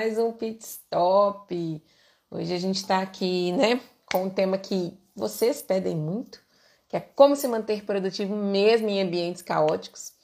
[0.00, 1.84] mais um pit stop.
[2.30, 6.40] Hoje a gente está aqui, né, com um tema que vocês pedem muito,
[6.88, 10.14] que é como se manter produtivo mesmo em ambientes caóticos.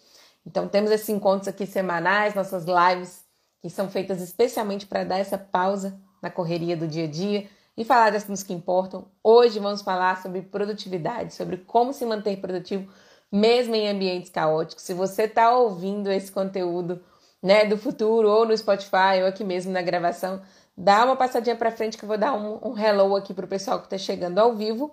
[0.47, 3.23] Então temos esses encontros aqui semanais, nossas lives
[3.61, 7.47] que são feitas especialmente para dar essa pausa na correria do dia a dia
[7.77, 9.11] e falar das coisas que importam.
[9.23, 12.91] Hoje vamos falar sobre produtividade, sobre como se manter produtivo
[13.31, 14.85] mesmo em ambientes caóticos.
[14.85, 17.05] Se você está ouvindo esse conteúdo
[17.47, 20.43] né, do futuro, ou no Spotify, ou aqui mesmo na gravação,
[20.77, 23.79] dá uma passadinha para frente que eu vou dar um, um hello aqui o pessoal
[23.79, 24.93] que está chegando ao vivo.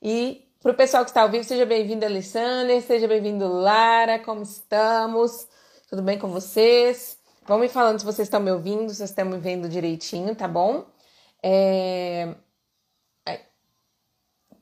[0.00, 4.42] E para o pessoal que está ao vivo, seja bem-vindo, Alessandra, seja bem-vindo, Lara, como
[4.42, 5.48] estamos?
[5.90, 7.18] Tudo bem com vocês?
[7.44, 10.46] Vão me falando se vocês estão me ouvindo, se vocês estão me vendo direitinho, tá
[10.46, 10.86] bom?
[11.42, 12.32] É...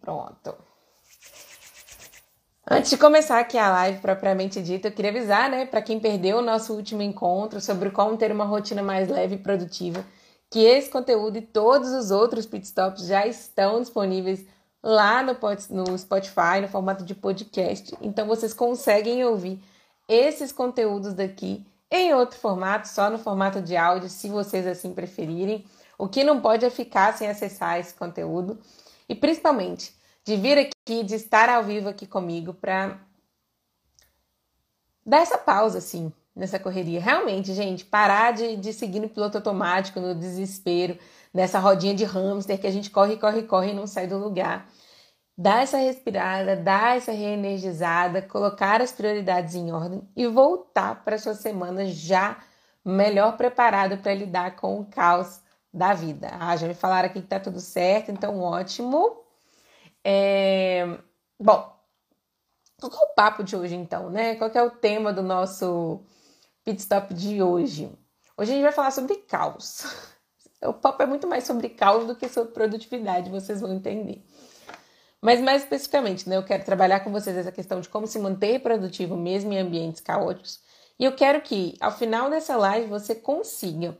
[0.01, 0.66] Pronto.
[2.69, 6.39] Antes de começar aqui a live propriamente dita, eu queria avisar, né, para quem perdeu
[6.39, 10.05] o nosso último encontro sobre como ter uma rotina mais leve e produtiva,
[10.51, 14.45] que esse conteúdo e todos os outros pitstops já estão disponíveis
[14.83, 15.37] lá no,
[15.71, 17.97] no Spotify, no formato de podcast.
[18.01, 19.63] Então vocês conseguem ouvir
[20.09, 25.65] esses conteúdos daqui em outro formato, só no formato de áudio, se vocês assim preferirem.
[25.97, 28.59] O que não pode é ficar sem acessar esse conteúdo.
[29.09, 29.96] E principalmente,
[30.27, 32.99] de vir aqui, de estar ao vivo aqui comigo para
[35.05, 37.01] dar essa pausa, assim, nessa correria.
[37.01, 40.99] Realmente, gente, parar de, de seguir no piloto automático, no desespero,
[41.33, 44.69] nessa rodinha de hamster que a gente corre, corre, corre e não sai do lugar.
[45.39, 51.35] Dar essa respirada, dar essa reenergizada, colocar as prioridades em ordem e voltar para sua
[51.35, 52.39] semana já
[52.85, 55.41] melhor preparado para lidar com o caos
[55.73, 56.31] da vida.
[56.33, 59.26] Ah, já me falaram aqui que tá tudo certo, então ótimo.
[60.09, 60.87] É...
[61.37, 61.77] Bom,
[62.81, 64.37] qual é o papo de hoje então, né?
[64.37, 66.01] Qual é o tema do nosso
[66.65, 67.91] pit stop de hoje?
[68.37, 69.83] Hoje a gente vai falar sobre caos.
[70.63, 74.25] O papo é muito mais sobre caos do que sobre produtividade, vocês vão entender.
[75.21, 78.61] Mas mais especificamente, né, eu quero trabalhar com vocês essa questão de como se manter
[78.61, 80.61] produtivo mesmo em ambientes caóticos.
[80.99, 83.97] E eu quero que, ao final dessa live, você consiga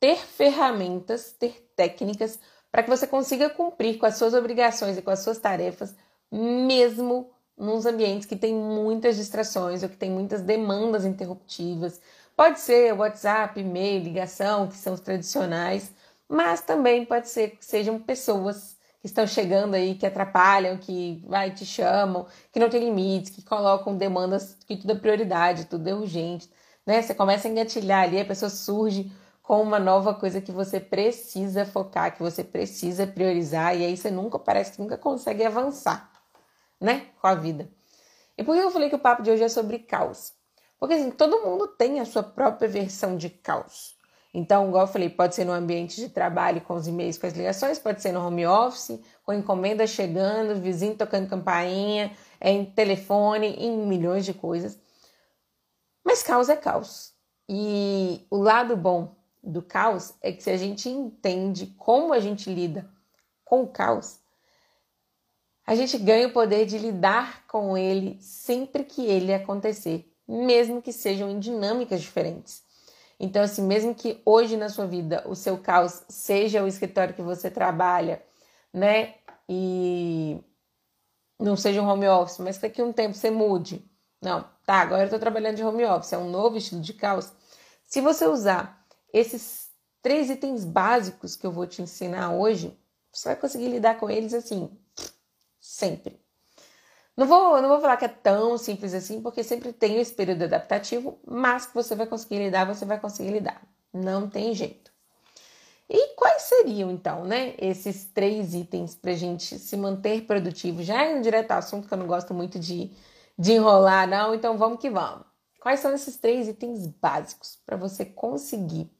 [0.00, 2.40] ter ferramentas, ter técnicas
[2.74, 5.94] para que você consiga cumprir com as suas obrigações e com as suas tarefas,
[6.28, 12.00] mesmo nos ambientes que tem muitas distrações ou que tem muitas demandas interruptivas.
[12.36, 15.92] Pode ser WhatsApp, e-mail, ligação, que são os tradicionais,
[16.28, 21.52] mas também pode ser que sejam pessoas que estão chegando aí, que atrapalham, que vai
[21.52, 25.94] te chamam, que não tem limites, que colocam demandas que tudo é prioridade, tudo é
[25.94, 26.50] urgente,
[26.84, 27.00] né?
[27.00, 29.12] Você começa a engatilhar ali, a pessoa surge
[29.44, 34.10] com uma nova coisa que você precisa focar, que você precisa priorizar, e aí você
[34.10, 36.10] nunca parece que nunca consegue avançar,
[36.80, 37.68] né, com a vida.
[38.38, 40.32] E por que eu falei que o papo de hoje é sobre caos?
[40.80, 43.94] Porque assim, todo mundo tem a sua própria versão de caos.
[44.32, 47.34] Então, igual eu falei, pode ser no ambiente de trabalho com os e-mails, com as
[47.34, 53.48] ligações, pode ser no home office, com encomenda chegando, vizinho tocando campainha, é em telefone,
[53.58, 54.78] em milhões de coisas.
[56.02, 57.12] Mas caos é caos.
[57.46, 59.13] E o lado bom
[59.44, 62.88] do caos é que se a gente entende como a gente lida
[63.44, 64.18] com o caos,
[65.66, 70.92] a gente ganha o poder de lidar com ele sempre que ele acontecer, mesmo que
[70.92, 72.62] sejam em dinâmicas diferentes.
[73.18, 77.22] Então, assim, mesmo que hoje na sua vida o seu caos seja o escritório que
[77.22, 78.22] você trabalha,
[78.72, 79.14] né?
[79.48, 80.38] E
[81.38, 83.84] não seja um home office, mas daqui a um tempo você mude.
[84.20, 87.32] Não, tá, agora eu tô trabalhando de home office, é um novo estilo de caos.
[87.86, 88.83] Se você usar
[89.14, 89.70] esses
[90.02, 92.76] três itens básicos que eu vou te ensinar hoje,
[93.12, 94.76] você vai conseguir lidar com eles assim,
[95.60, 96.20] sempre.
[97.16, 100.42] Não vou, não vou falar que é tão simples assim, porque sempre tem esse período
[100.42, 103.62] adaptativo, mas que você vai conseguir lidar, você vai conseguir lidar.
[103.92, 104.92] Não tem jeito.
[105.88, 110.82] E quais seriam, então, né, esses três itens para gente se manter produtivo?
[110.82, 112.90] Já indo direto ao assunto, que eu não gosto muito de,
[113.38, 115.24] de enrolar, não, então vamos que vamos.
[115.60, 118.90] Quais são esses três itens básicos para você conseguir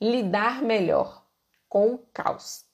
[0.00, 1.24] lidar melhor
[1.68, 2.64] com o caos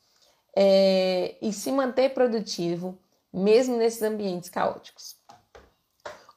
[0.57, 2.99] é, e se manter produtivo
[3.33, 5.17] mesmo nesses ambientes caóticos.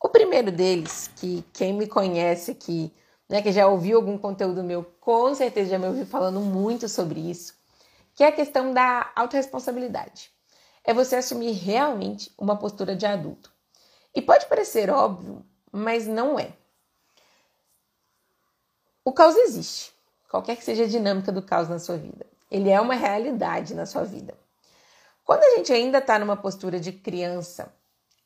[0.01, 2.93] O primeiro deles, que quem me conhece aqui,
[3.29, 7.19] né, que já ouviu algum conteúdo meu, com certeza já me ouviu falando muito sobre
[7.19, 7.53] isso,
[8.15, 10.31] que é a questão da autorresponsabilidade.
[10.83, 13.51] É você assumir realmente uma postura de adulto.
[14.15, 16.53] E pode parecer óbvio, mas não é.
[19.03, 19.96] O caos existe
[20.29, 22.25] qualquer que seja a dinâmica do caos na sua vida.
[22.49, 24.33] Ele é uma realidade na sua vida.
[25.23, 27.73] Quando a gente ainda está numa postura de criança,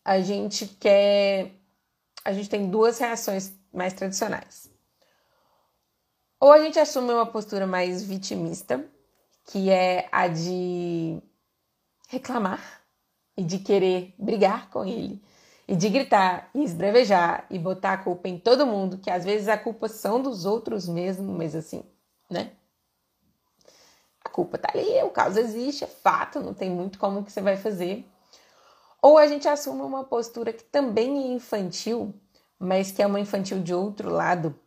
[0.05, 1.51] a gente quer.
[2.23, 4.69] A gente tem duas reações mais tradicionais.
[6.39, 8.83] Ou a gente assume uma postura mais vitimista,
[9.45, 11.21] que é a de
[12.07, 12.81] reclamar
[13.37, 15.23] e de querer brigar com ele,
[15.67, 19.47] e de gritar e esbravejar e botar a culpa em todo mundo, que às vezes
[19.47, 21.83] a culpa são dos outros mesmo, mas assim,
[22.31, 22.51] né?
[24.23, 27.41] A culpa tá ali, o caos existe, é fato, não tem muito como que você
[27.41, 28.07] vai fazer.
[29.01, 32.13] Ou a gente assume uma postura que também é infantil,
[32.57, 34.57] mas que é uma infantil de outro lado,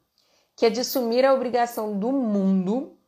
[0.56, 2.99] que é de assumir a obrigação do mundo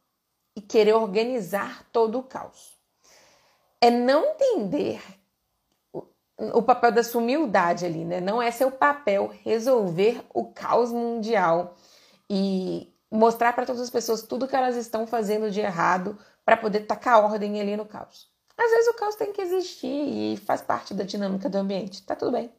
[0.55, 2.79] e querer organizar todo o caos.
[3.81, 5.03] É não entender
[6.39, 8.21] o papel da sua humildade ali, né?
[8.21, 11.75] Não é seu papel resolver o caos mundial
[12.29, 16.81] e mostrar para todas as pessoas tudo que elas estão fazendo de errado para poder
[16.81, 18.29] tacar ordem ali no caos.
[18.57, 22.17] Às vezes o caos tem que existir e faz parte da dinâmica do ambiente, tá
[22.17, 22.51] tudo bem.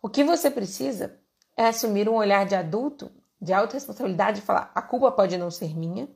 [0.00, 1.18] O que você precisa
[1.56, 3.10] é assumir um olhar de adulto,
[3.40, 6.08] de autorresponsabilidade e falar: a culpa pode não ser minha,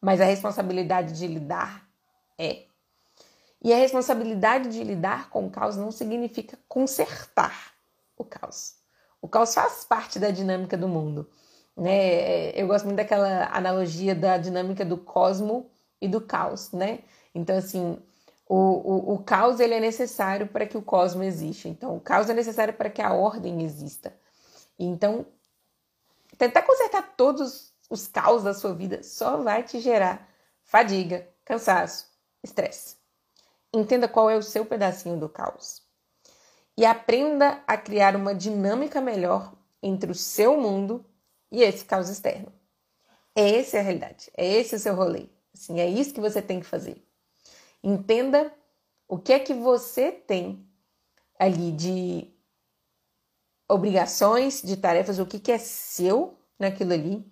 [0.00, 1.88] mas a responsabilidade de lidar
[2.38, 2.64] é.
[3.60, 7.72] E a responsabilidade de lidar com o caos não significa consertar
[8.16, 8.76] o caos.
[9.20, 11.30] O caos faz parte da dinâmica do mundo.
[11.76, 12.50] Né?
[12.50, 15.70] Eu gosto muito daquela analogia da dinâmica do cosmo
[16.00, 17.00] e do caos, né?
[17.34, 17.98] Então, assim,
[18.46, 21.68] o, o, o caos ele é necessário para que o cosmo exista.
[21.68, 24.12] Então, o caos é necessário para que a ordem exista.
[24.78, 25.24] Então,
[26.36, 30.28] tentar consertar todos os caos da sua vida só vai te gerar
[30.62, 32.06] fadiga, cansaço,
[32.42, 32.96] estresse.
[33.72, 35.82] Entenda qual é o seu pedacinho do caos.
[36.76, 39.52] E aprenda a criar uma dinâmica melhor
[39.82, 41.04] entre o seu mundo
[41.52, 42.50] e esse caos externo.
[43.36, 44.30] É essa a realidade.
[44.36, 45.26] É esse o seu rolê.
[45.54, 46.96] Assim, é isso que você tem que fazer.
[47.84, 48.52] Entenda
[49.06, 50.66] o que é que você tem
[51.38, 52.32] ali de
[53.68, 57.24] obrigações, de tarefas, o que, que é seu naquilo ali,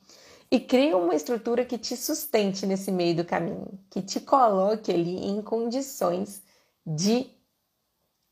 [0.51, 5.17] e crie uma estrutura que te sustente nesse meio do caminho, que te coloque ali
[5.27, 6.43] em condições
[6.85, 7.31] de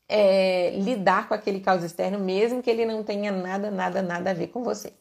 [0.07, 4.33] é, lidar com aquele caos externo, mesmo que ele não tenha nada, nada, nada a
[4.33, 4.91] ver com você.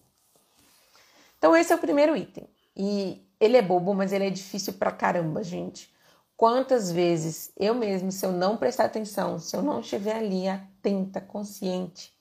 [1.38, 2.48] Então, esse é o primeiro item.
[2.76, 5.92] E ele é bobo, mas ele é difícil pra caramba, gente.
[6.36, 11.20] Quantas vezes eu mesmo, se eu não prestar atenção, se eu não estiver ali atenta,
[11.20, 12.16] consciente,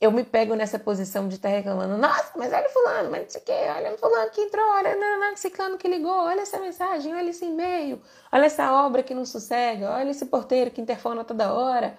[0.00, 3.30] eu me pego nessa posição de estar tá reclamando, nossa, mas olha fulano, mas não
[3.30, 7.14] sei o que, olha fulano que entrou, olha não, ciclano que ligou, olha essa mensagem,
[7.14, 8.00] olha esse e-mail,
[8.30, 11.98] olha essa obra que não sossega, olha esse porteiro que interfona toda hora.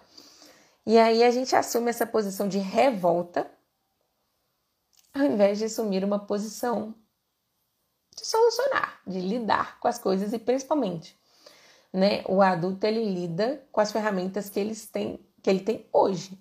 [0.85, 3.49] E aí a gente assume essa posição de revolta,
[5.19, 6.95] ao invés de assumir uma posição
[8.15, 11.17] de solucionar, de lidar com as coisas e principalmente,
[11.91, 16.37] né, o adulto ele lida com as ferramentas que eles têm, que ele tem hoje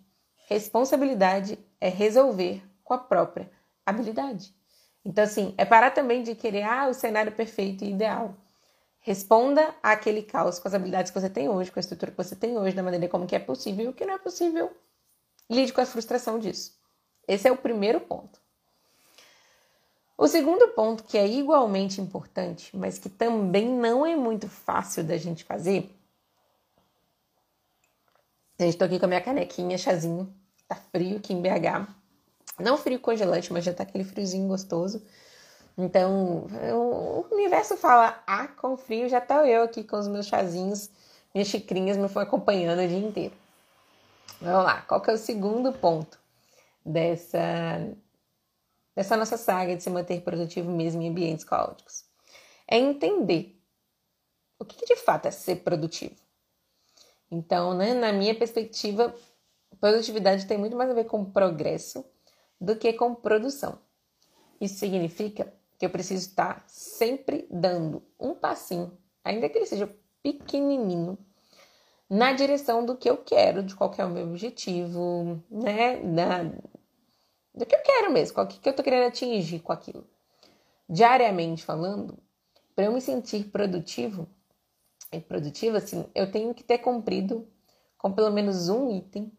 [0.48, 3.50] Responsabilidade é resolver com a própria
[3.84, 4.54] habilidade.
[5.04, 8.34] Então, assim, é parar também de querer ah, o cenário perfeito e ideal.
[8.98, 12.34] Responda àquele caos com as habilidades que você tem hoje, com a estrutura que você
[12.34, 14.74] tem hoje, da maneira como que é possível e o que não é possível.
[15.50, 16.72] Lide com a frustração disso.
[17.28, 18.40] Esse é o primeiro ponto.
[20.18, 25.16] O segundo ponto, que é igualmente importante, mas que também não é muito fácil da
[25.16, 25.94] gente fazer.
[28.60, 30.34] Gente, tô aqui com a minha canequinha, chazinho,
[30.68, 31.88] Tá frio aqui em BH.
[32.60, 35.02] Não frio congelante, mas já tá aquele friozinho gostoso.
[35.78, 40.90] Então, o universo fala, ah, com frio já tá eu aqui com os meus chazinhos,
[41.32, 43.34] minhas xicrinhas me foi acompanhando o dia inteiro.
[44.42, 46.18] Vamos lá, qual que é o segundo ponto
[46.84, 47.38] dessa,
[48.98, 52.04] dessa nossa saga de se manter produtivo mesmo em ambientes caóticos?
[52.66, 53.56] É entender
[54.58, 56.16] o que, que de fato é ser produtivo.
[57.30, 59.14] Então, né, na minha perspectiva,
[59.80, 62.04] Produtividade tem muito mais a ver com progresso
[62.60, 63.78] do que com produção.
[64.60, 69.88] Isso significa que eu preciso estar sempre dando um passinho, ainda que ele seja
[70.24, 71.16] pequenininho,
[72.10, 75.98] na direção do que eu quero, de qual é o meu objetivo, né?
[75.98, 76.50] Na,
[77.58, 80.06] do que eu quero mesmo, qual que eu tô querendo atingir com aquilo.
[80.88, 82.18] Diariamente falando,
[82.74, 84.28] para eu me sentir produtivo
[85.12, 87.46] e produtiva, assim, eu tenho que ter cumprido
[87.98, 89.32] com pelo menos um item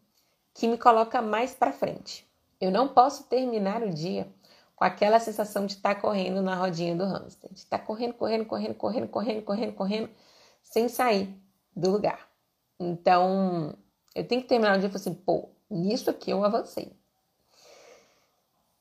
[0.54, 2.28] que me coloca mais para frente.
[2.60, 4.28] Eu não posso terminar o dia
[4.76, 8.14] com aquela sensação de estar tá correndo na rodinha do hamster, de estar tá correndo,
[8.14, 10.10] correndo, correndo, correndo, correndo, correndo, correndo,
[10.62, 11.34] sem sair
[11.74, 12.28] do lugar.
[12.78, 13.74] Então,
[14.14, 16.99] eu tenho que terminar o dia e falar assim, pô, nisso aqui eu avancei.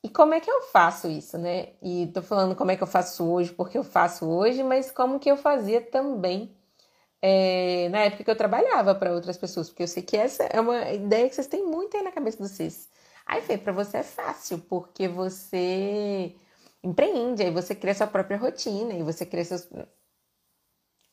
[0.09, 1.73] E como é que eu faço isso, né?
[1.83, 5.19] E tô falando como é que eu faço hoje, porque eu faço hoje, mas como
[5.19, 6.51] que eu fazia também
[7.21, 10.59] é, na época que eu trabalhava para outras pessoas, porque eu sei que essa é
[10.59, 12.89] uma ideia que vocês têm muito aí na cabeça de vocês.
[13.23, 16.35] Aí, Fê, para você é fácil, porque você
[16.83, 19.69] empreende, aí você cria sua própria rotina e você cria seus.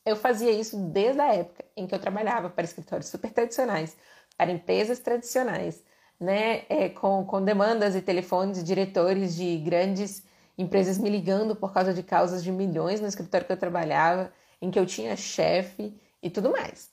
[0.06, 3.94] Eu fazia isso desde a época em que eu trabalhava para escritórios super tradicionais,
[4.38, 5.82] para empresas tradicionais,
[6.18, 10.24] né, é, com, com demandas e telefones de diretores de grandes
[10.56, 14.70] empresas me ligando por causa de causas de milhões no escritório que eu trabalhava, em
[14.70, 16.90] que eu tinha chefe e tudo mais.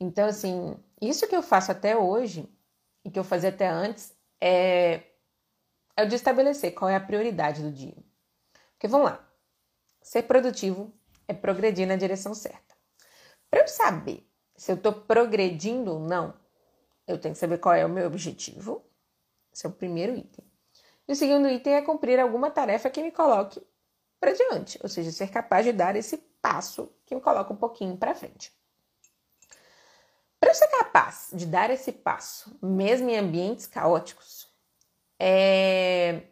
[0.00, 2.48] Então, assim, isso que eu faço até hoje
[3.04, 5.02] e que eu fazia até antes é,
[5.96, 7.96] é o de estabelecer qual é a prioridade do dia.
[8.72, 9.28] Porque vamos lá,
[10.00, 10.92] ser produtivo
[11.26, 12.76] é progredir na direção certa.
[13.50, 14.24] Para eu saber
[14.56, 16.34] se eu estou progredindo ou não,
[17.08, 18.84] eu tenho que saber qual é o meu objetivo.
[19.52, 20.44] Esse é o primeiro item.
[21.08, 23.66] E o segundo item é cumprir alguma tarefa que me coloque
[24.20, 27.96] para diante, ou seja, ser capaz de dar esse passo que me coloca um pouquinho
[27.96, 28.52] para frente.
[30.38, 34.46] Para eu ser capaz de dar esse passo, mesmo em ambientes caóticos,
[35.18, 36.28] é...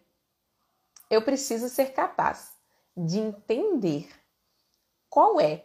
[1.10, 2.52] eu preciso ser capaz
[2.94, 4.08] de entender
[5.08, 5.64] qual é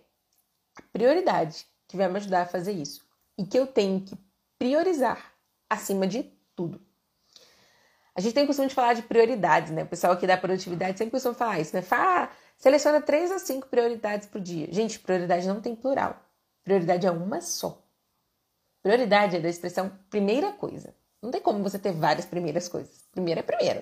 [0.75, 3.05] a prioridade que vai me ajudar a fazer isso
[3.37, 4.17] e que eu tenho que
[4.61, 5.33] priorizar
[5.67, 6.21] acima de
[6.55, 6.79] tudo.
[8.13, 9.81] A gente tem o costume de falar de prioridades, né?
[9.81, 11.81] O pessoal aqui da produtividade sempre costuma falar isso, né?
[11.81, 14.71] Fala, ah, seleciona três a cinco prioridades por dia.
[14.71, 16.15] Gente, prioridade não tem plural.
[16.63, 17.83] Prioridade é uma só.
[18.83, 20.93] Prioridade é da expressão primeira coisa.
[21.23, 23.07] Não tem como você ter várias primeiras coisas.
[23.11, 23.81] Primeira é primeiro.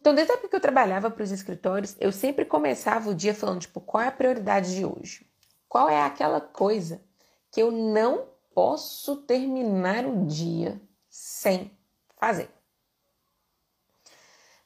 [0.00, 3.34] Então, desde a época que eu trabalhava para os escritórios, eu sempre começava o dia
[3.34, 5.30] falando, tipo, qual é a prioridade de hoje?
[5.68, 7.02] Qual é aquela coisa
[7.52, 11.70] que eu não posso terminar o dia sem
[12.18, 12.48] fazer.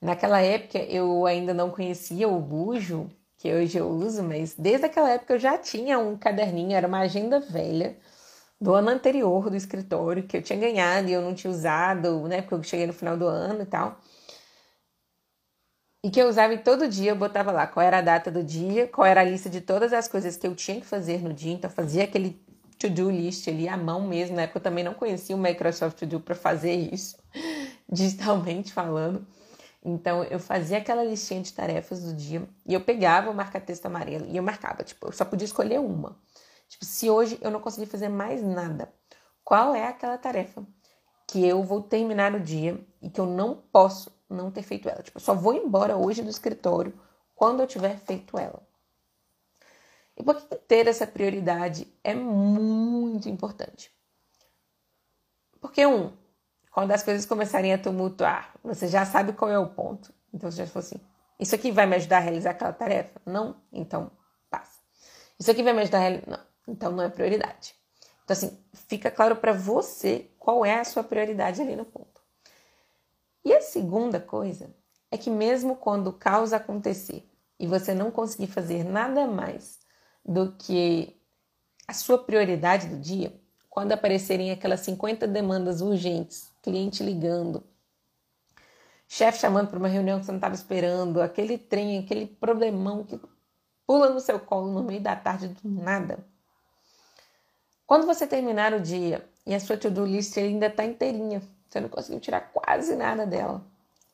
[0.00, 5.10] Naquela época eu ainda não conhecia o bujo que hoje eu uso, mas desde aquela
[5.10, 7.98] época eu já tinha um caderninho, era uma agenda velha
[8.60, 12.40] do ano anterior do escritório que eu tinha ganhado e eu não tinha usado, né?
[12.42, 13.98] Porque eu cheguei no final do ano e tal.
[16.04, 18.44] E que eu usava e todo dia eu botava lá qual era a data do
[18.44, 21.32] dia, qual era a lista de todas as coisas que eu tinha que fazer no
[21.32, 21.54] dia.
[21.54, 22.43] Então, fazia aquele
[22.84, 24.36] to-do list ali à mão mesmo.
[24.36, 27.16] Na época eu também não conhecia o Microsoft To Do para fazer isso,
[27.90, 29.26] digitalmente falando.
[29.82, 34.26] Então eu fazia aquela listinha de tarefas do dia e eu pegava o marca-texto amarelo
[34.28, 36.18] e eu marcava, tipo, eu só podia escolher uma.
[36.68, 38.92] Tipo, se hoje eu não conseguir fazer mais nada,
[39.42, 40.66] qual é aquela tarefa
[41.26, 45.02] que eu vou terminar no dia e que eu não posso não ter feito ela?
[45.02, 46.98] Tipo, eu só vou embora hoje do escritório
[47.34, 48.63] quando eu tiver feito ela.
[50.16, 53.92] E por que ter essa prioridade é muito importante?
[55.60, 56.12] Porque, um,
[56.70, 60.12] quando as coisas começarem a tumultuar, você já sabe qual é o ponto.
[60.32, 61.00] Então você já falou assim:
[61.38, 63.20] isso aqui vai me ajudar a realizar aquela tarefa?
[63.24, 63.56] Não?
[63.72, 64.10] Então
[64.50, 64.80] passa.
[65.38, 66.26] Isso aqui vai me ajudar a realizar?
[66.28, 66.40] Não.
[66.66, 67.74] Então não é prioridade.
[68.24, 72.22] Então, assim, fica claro para você qual é a sua prioridade ali no ponto.
[73.44, 74.74] E a segunda coisa
[75.10, 77.28] é que, mesmo quando o caos acontecer
[77.58, 79.83] e você não conseguir fazer nada mais
[80.24, 81.16] do que
[81.86, 83.34] a sua prioridade do dia,
[83.68, 87.62] quando aparecerem aquelas 50 demandas urgentes, cliente ligando,
[89.06, 93.20] chefe chamando para uma reunião que você não estava esperando, aquele trem, aquele problemão que
[93.86, 96.24] pula no seu colo no meio da tarde do nada.
[97.86, 101.88] Quando você terminar o dia e a sua to-do list ainda está inteirinha, você não
[101.88, 103.62] conseguiu tirar quase nada dela,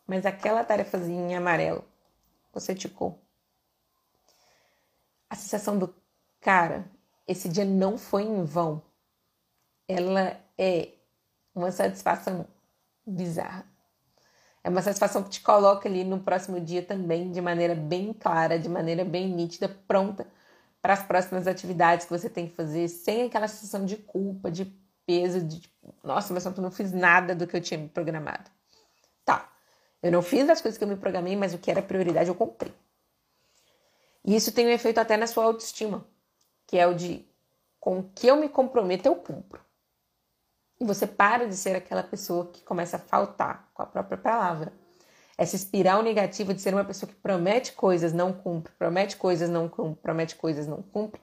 [0.07, 1.85] mas aquela tarefazinha em amarelo
[2.53, 3.23] você ticou.
[5.29, 5.95] A sensação do
[6.41, 6.91] Cara,
[7.29, 8.83] esse dia não foi em vão.
[9.87, 10.89] Ela é
[11.55, 12.47] uma satisfação
[13.07, 13.67] bizarra.
[14.65, 18.59] É uma satisfação que te coloca ali no próximo dia também de maneira bem clara,
[18.59, 20.27] de maneira bem nítida, pronta
[20.81, 24.65] para as próximas atividades que você tem que fazer, sem aquela sensação de culpa, de
[25.07, 28.51] peso, de tipo, nossa, mas eu não fiz nada do que eu tinha me programado.
[29.25, 29.51] Tá,
[30.03, 32.35] eu não fiz as coisas que eu me programei, mas o que era prioridade eu
[32.35, 32.73] cumpri.
[34.25, 36.07] E isso tem um efeito até na sua autoestima
[36.71, 37.29] que é o de
[37.81, 39.61] com o que eu me comprometo, eu cumpro.
[40.79, 44.73] E você para de ser aquela pessoa que começa a faltar com a própria palavra.
[45.37, 49.69] Essa espiral negativa de ser uma pessoa que promete coisas, não cumpre, promete coisas, não
[49.69, 51.21] cumpre, promete coisas, não cumpre,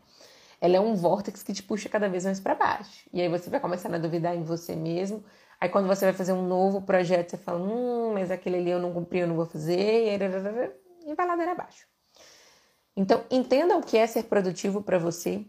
[0.59, 3.07] ela é um vórtice que te puxa cada vez mais para baixo.
[3.13, 5.23] E aí você vai começando a duvidar em você mesmo.
[5.61, 8.79] Aí quando você vai fazer um novo projeto, você fala, hum, mas aquele ali eu
[8.79, 10.19] não cumpri, eu não vou fazer,
[11.05, 11.87] e vai ladeira abaixo.
[12.97, 15.45] Então, entenda o que é ser produtivo para você,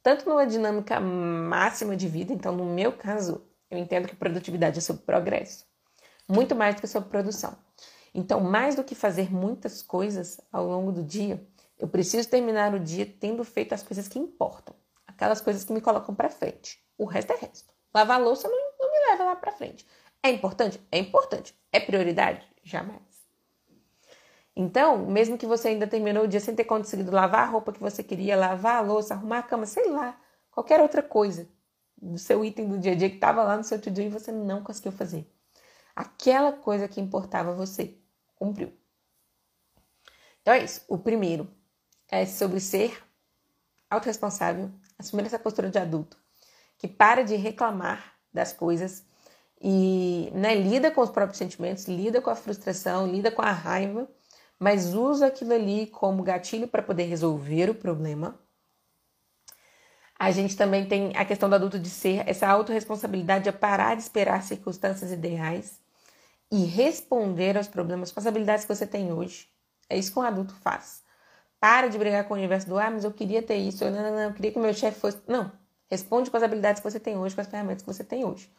[0.00, 2.32] tanto numa dinâmica máxima de vida.
[2.32, 5.66] Então, no meu caso, eu entendo que produtividade é sobre progresso,
[6.28, 7.58] muito mais do que sobre produção.
[8.14, 11.44] Então, mais do que fazer muitas coisas ao longo do dia,
[11.76, 15.80] eu preciso terminar o dia tendo feito as coisas que importam, aquelas coisas que me
[15.80, 16.78] colocam para frente.
[16.96, 17.74] O resto é resto.
[17.92, 19.84] Lavar a louça não, não me leva lá para frente.
[20.22, 20.80] É importante?
[20.92, 21.58] É importante.
[21.72, 22.46] É prioridade?
[22.62, 23.13] Jamais.
[24.56, 27.80] Então, mesmo que você ainda terminou o dia sem ter conseguido lavar a roupa que
[27.80, 30.18] você queria, lavar a louça, arrumar a cama, sei lá,
[30.50, 31.48] qualquer outra coisa
[32.00, 34.30] do seu item do dia a dia que estava lá no seu to-do e você
[34.30, 35.28] não conseguiu fazer.
[35.96, 37.98] Aquela coisa que importava você
[38.36, 38.72] cumpriu.
[40.42, 40.82] Então é isso.
[40.88, 41.48] O primeiro
[42.08, 43.02] é sobre ser
[43.90, 46.18] autorresponsável, assumir essa postura de adulto,
[46.78, 49.04] que para de reclamar das coisas
[49.60, 54.08] e né, lida com os próprios sentimentos, lida com a frustração, lida com a raiva,
[54.64, 58.40] mas usa aquilo ali como gatilho para poder resolver o problema.
[60.18, 64.00] A gente também tem a questão do adulto de ser essa autorresponsabilidade de parar de
[64.00, 65.78] esperar circunstâncias ideais
[66.50, 69.48] e responder aos problemas com as habilidades que você tem hoje.
[69.86, 71.02] É isso que um adulto faz.
[71.60, 74.02] Para de brigar com o universo do ah, mas eu queria ter isso, eu, não,
[74.02, 75.18] não, não, eu queria que o meu chefe fosse.
[75.28, 75.52] Não.
[75.90, 78.50] Responde com as habilidades que você tem hoje, com as ferramentas que você tem hoje.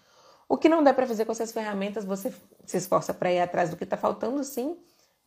[0.47, 2.31] O que não dá para fazer com essas ferramentas, você
[2.63, 4.77] se esforça para ir atrás do que está faltando, sim,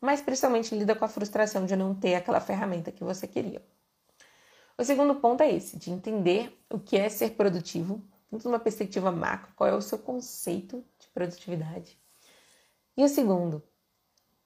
[0.00, 3.62] mas principalmente lida com a frustração de não ter aquela ferramenta que você queria.
[4.76, 8.00] O segundo ponto é esse, de entender o que é ser produtivo,
[8.30, 11.98] dentro de uma perspectiva macro, qual é o seu conceito de produtividade.
[12.96, 13.62] E o segundo,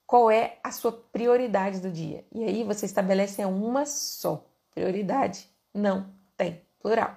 [0.07, 2.25] qual é a sua prioridade do dia?
[2.31, 4.45] E aí você estabelece uma só.
[4.73, 7.15] Prioridade não tem plural.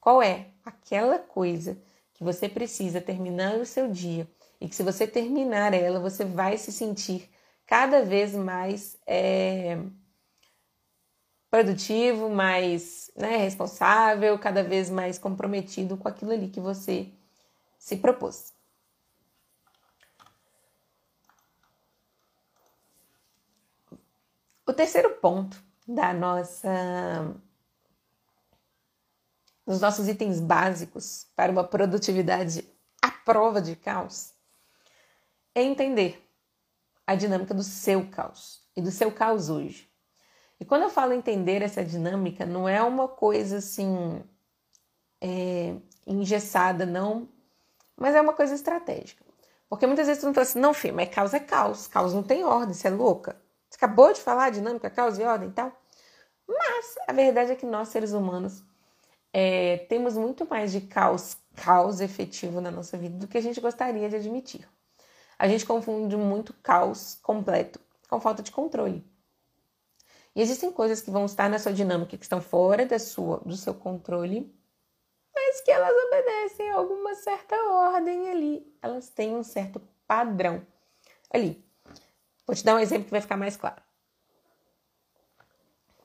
[0.00, 1.80] Qual é aquela coisa
[2.14, 4.28] que você precisa terminar o seu dia
[4.60, 7.28] e que se você terminar ela, você vai se sentir
[7.70, 9.78] cada vez mais é,
[11.48, 17.08] produtivo, mais né, responsável, cada vez mais comprometido com aquilo ali que você
[17.78, 18.52] se propôs.
[24.66, 26.68] O terceiro ponto da nossa
[29.64, 32.68] nos nossos itens básicos para uma produtividade
[33.00, 34.34] à prova de caos,
[35.54, 36.29] é entender
[37.10, 39.90] a dinâmica do seu caos e do seu caos hoje.
[40.60, 44.22] E quando eu falo entender essa dinâmica, não é uma coisa assim
[45.20, 45.74] é,
[46.06, 47.28] engessada, não,
[47.96, 49.24] mas é uma coisa estratégica.
[49.68, 52.22] Porque muitas vezes tu não fala assim, não, filho, mas caos é caos, caos não
[52.22, 53.36] tem ordem, você é louca.
[53.68, 55.72] Você acabou de falar dinâmica, caos e ordem e tal.
[56.46, 58.62] Mas a verdade é que nós, seres humanos,
[59.32, 63.60] é, temos muito mais de caos, caos efetivo na nossa vida do que a gente
[63.60, 64.64] gostaria de admitir.
[65.40, 69.02] A gente confunde muito caos completo com falta de controle.
[70.36, 73.56] E existem coisas que vão estar na sua dinâmica que estão fora da sua, do
[73.56, 74.54] seu controle,
[75.34, 78.76] mas que elas obedecem a alguma certa ordem ali.
[78.82, 80.60] Elas têm um certo padrão
[81.30, 81.64] ali.
[82.46, 83.82] Vou te dar um exemplo que vai ficar mais claro.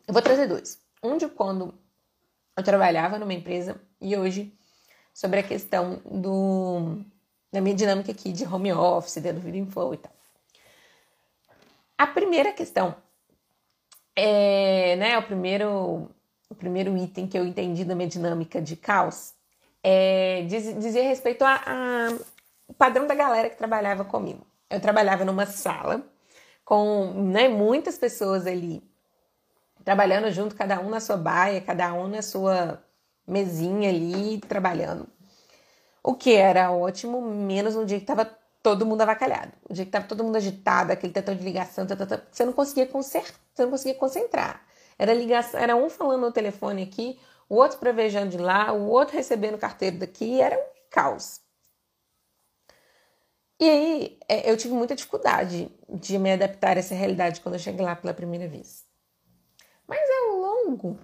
[0.07, 0.81] Eu vou trazer dois.
[1.03, 1.77] Um de quando
[2.55, 4.57] eu trabalhava numa empresa e hoje
[5.13, 7.03] sobre a questão do
[7.55, 10.11] da minha dinâmica aqui de home office, dentro do Video Flow e tal.
[11.97, 12.93] A primeira questão
[14.15, 16.09] é, né, o primeiro
[16.49, 19.33] o primeiro item que eu entendi da minha dinâmica de caos
[19.81, 24.45] é diz, dizia respeito ao padrão da galera que trabalhava comigo.
[24.69, 26.05] Eu trabalhava numa sala
[26.63, 28.83] com né, muitas pessoas ali
[29.83, 32.83] trabalhando junto, cada um na sua baia, cada um na sua
[33.27, 35.07] mesinha ali, trabalhando.
[36.07, 38.25] O que era ótimo, menos no dia que estava
[38.61, 39.51] todo mundo avacalhado.
[39.67, 41.87] O dia que estava todo mundo agitado, aquele tentão de ligação,
[42.31, 44.63] você não conseguia consertar, você não conseguia concentrar.
[44.99, 49.15] Era ligação, era um falando no telefone aqui, o outro prevejando de lá, o outro
[49.15, 51.41] recebendo carteiro daqui, era um caos.
[53.59, 57.59] E aí é, eu tive muita dificuldade de me adaptar a essa realidade quando eu
[57.59, 58.85] cheguei lá pela primeira vez.
[59.87, 60.99] Mas ao longo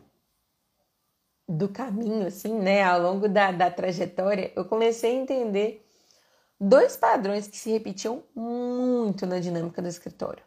[1.51, 5.85] do caminho, assim, né, ao longo da, da trajetória, eu comecei a entender
[6.59, 10.43] dois padrões que se repetiam muito na dinâmica do escritório.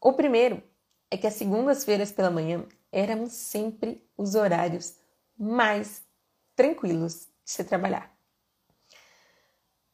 [0.00, 0.62] O primeiro
[1.10, 4.96] é que as segundas-feiras pela manhã eram sempre os horários
[5.38, 6.02] mais
[6.56, 8.14] tranquilos de se trabalhar.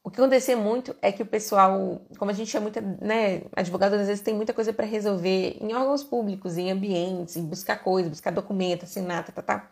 [0.02, 3.94] O que acontecia muito é que o pessoal, como a gente é muita, né, advogado
[3.94, 8.10] às vezes tem muita coisa para resolver em órgãos públicos, em ambientes, em buscar coisas,
[8.10, 9.70] buscar documento, assinar, tá, tá, tá.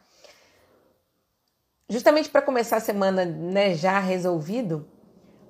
[1.89, 4.87] Justamente para começar a semana, né, já resolvido,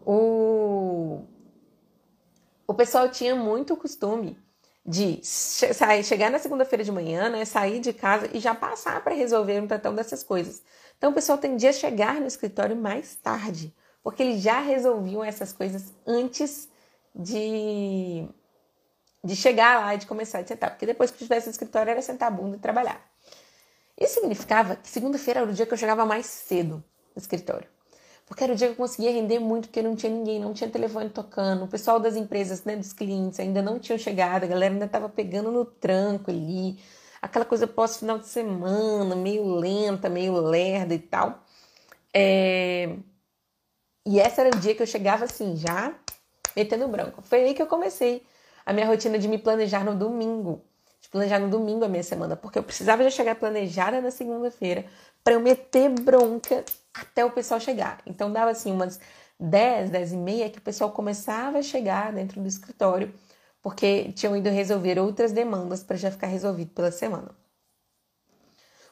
[0.07, 1.23] o
[2.67, 4.39] o pessoal tinha muito costume
[4.85, 9.15] de sair, chegar na segunda-feira de manhã, né, sair de casa e já passar para
[9.15, 10.63] resolver um tratão dessas coisas.
[10.97, 15.53] Então o pessoal tendia a chegar no escritório mais tarde porque eles já resolviam essas
[15.53, 16.69] coisas antes
[17.15, 18.29] de,
[19.25, 20.71] de chegar lá e de começar a sentar.
[20.71, 23.08] Porque depois que tivesse no escritório era sentar a bunda e trabalhar.
[23.99, 26.83] Isso significava que segunda-feira era o dia que eu chegava mais cedo
[27.15, 27.69] no escritório.
[28.27, 30.69] Porque era o dia que eu conseguia render muito, porque não tinha ninguém, não tinha
[30.69, 31.65] telefone tocando.
[31.65, 35.09] O pessoal das empresas, né, dos clientes ainda não tinham chegado, a galera ainda estava
[35.09, 36.79] pegando no tranco ali.
[37.23, 41.43] Aquela coisa pós-final de semana, meio lenta, meio lerda e tal.
[42.15, 42.97] É...
[44.07, 45.95] E esse era o dia que eu chegava assim, já
[46.55, 47.23] metendo branco.
[47.23, 48.23] Foi aí que eu comecei
[48.65, 50.63] a minha rotina de me planejar no domingo.
[51.09, 54.85] De planejar no domingo a minha semana, porque eu precisava já chegar planejada na segunda-feira
[55.25, 58.01] para eu meter bronca até o pessoal chegar.
[58.07, 59.01] Então dava assim umas
[59.41, 63.15] 10, 10 e meia que o pessoal começava a chegar dentro do escritório,
[63.63, 67.31] porque tinham ido resolver outras demandas para já ficar resolvido pela semana.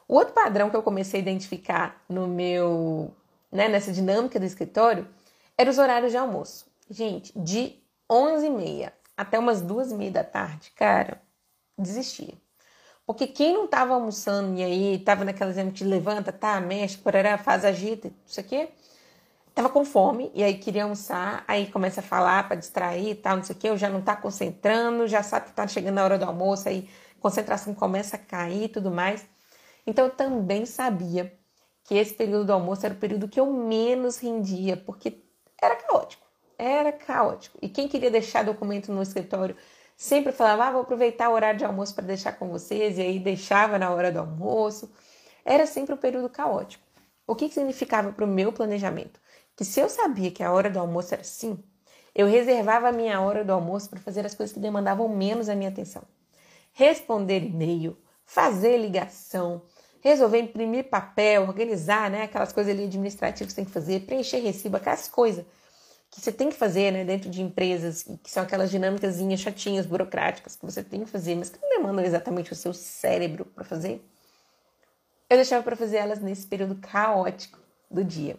[0.09, 3.13] O outro padrão que eu comecei a identificar no meu,
[3.53, 5.07] né, nessa dinâmica do escritório,
[5.59, 6.67] era os horários de almoço.
[6.89, 7.77] Gente, de
[8.11, 11.21] 11 e meia até umas duas e meia da tarde, cara,
[11.79, 12.35] desistia.
[13.07, 17.39] Porque quem não estava almoçando e aí estava naquela exemplo de levanta, tá, mexe, parará,
[17.39, 18.69] faz, agita, isso aqui,
[19.55, 23.37] tava com fome e aí queria almoçar, aí começa a falar para distrair e tal,
[23.37, 26.05] não sei o que, eu já não tá concentrando, já sabe que tá chegando a
[26.05, 26.89] hora do almoço, aí
[27.21, 29.25] concentração começa a cair e tudo mais.
[29.87, 31.33] Então eu também sabia
[31.85, 35.23] que esse período do almoço era o período que eu menos rendia, porque
[35.63, 36.27] era caótico.
[36.59, 37.59] Era caótico.
[37.63, 39.57] E quem queria deixar documento no escritório
[39.97, 43.19] sempre falava: ah, vou aproveitar o horário de almoço para deixar com vocês, e aí
[43.19, 44.91] deixava na hora do almoço.
[45.45, 46.85] Era sempre um período caótico.
[47.27, 49.21] O que, que significava para o meu planejamento?
[49.57, 51.59] Que se eu sabia que a hora do almoço era assim,
[52.15, 55.55] eu reservava a minha hora do almoço para fazer as coisas que demandavam menos a
[55.55, 56.03] minha atenção.
[56.73, 59.63] Responder e-mail, fazer ligação,
[60.01, 64.39] resolver imprimir papel, organizar, né, aquelas coisas ali administrativas que você tem que fazer, preencher
[64.39, 65.45] recibo, aquelas coisas
[66.17, 70.57] que você tem que fazer, né, dentro de empresas, que são aquelas dinâmicas chatinhas, burocráticas
[70.57, 74.03] que você tem que fazer, mas que não demandam exatamente o seu cérebro para fazer.
[75.29, 77.59] Eu deixava para fazer elas nesse período caótico
[77.91, 78.39] do dia.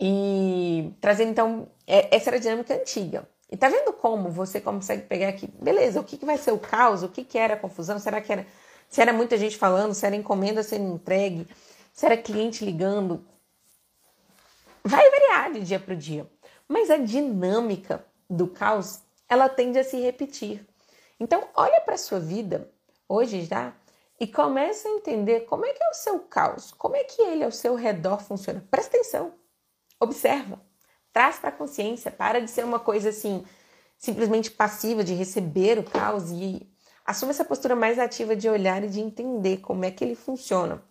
[0.00, 3.28] E trazendo então, é, essa era a dinâmica antiga.
[3.50, 6.58] E tá vendo como você consegue pegar aqui, beleza, o que, que vai ser o
[6.58, 8.46] caos, o que, que era a confusão, será que era,
[8.88, 11.46] se era muita gente falando, se era encomenda sendo entregue,
[11.92, 13.26] se era cliente ligando,
[14.88, 16.26] vai variar de dia para o dia,
[16.66, 20.66] mas a dinâmica do caos ela tende a se repetir.
[21.20, 22.70] Então, olha para a sua vida
[23.06, 23.74] hoje já
[24.18, 27.44] e começa a entender como é que é o seu caos, como é que ele
[27.44, 28.64] ao seu redor funciona.
[28.70, 29.34] Presta atenção,
[30.00, 30.58] observa,
[31.12, 33.44] traz para a consciência, para de ser uma coisa assim
[33.98, 36.66] simplesmente passiva de receber o caos e
[37.04, 40.82] assume essa postura mais ativa de olhar e de entender como é que ele funciona.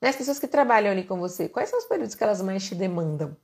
[0.00, 0.08] Né?
[0.08, 2.74] As pessoas que trabalham ali com você, quais são os períodos que elas mais te
[2.74, 3.36] demandam?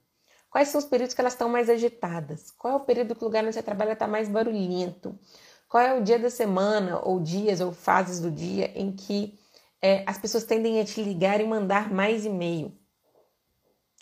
[0.51, 2.51] Quais são os períodos que elas estão mais agitadas?
[2.51, 5.19] Qual é o período que o lugar onde você trabalha está mais barulhento?
[5.67, 9.39] Qual é o dia da semana, ou dias, ou fases do dia em que
[9.81, 12.77] é, as pessoas tendem a te ligar e mandar mais e-mail?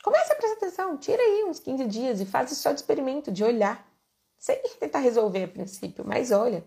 [0.02, 3.44] Comece a prestar atenção, tira aí uns 15 dias e faz só de experimento, de
[3.44, 3.88] olhar.
[4.36, 6.66] Sem tentar resolver a princípio, mas olha.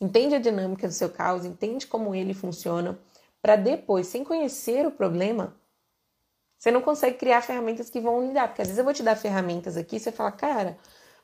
[0.00, 2.96] Entende a dinâmica do seu caos, entende como ele funciona
[3.40, 5.56] para depois, sem conhecer o problema,
[6.58, 8.48] você não consegue criar ferramentas que vão lidar.
[8.48, 10.76] Porque às vezes eu vou te dar ferramentas aqui e você fala, cara,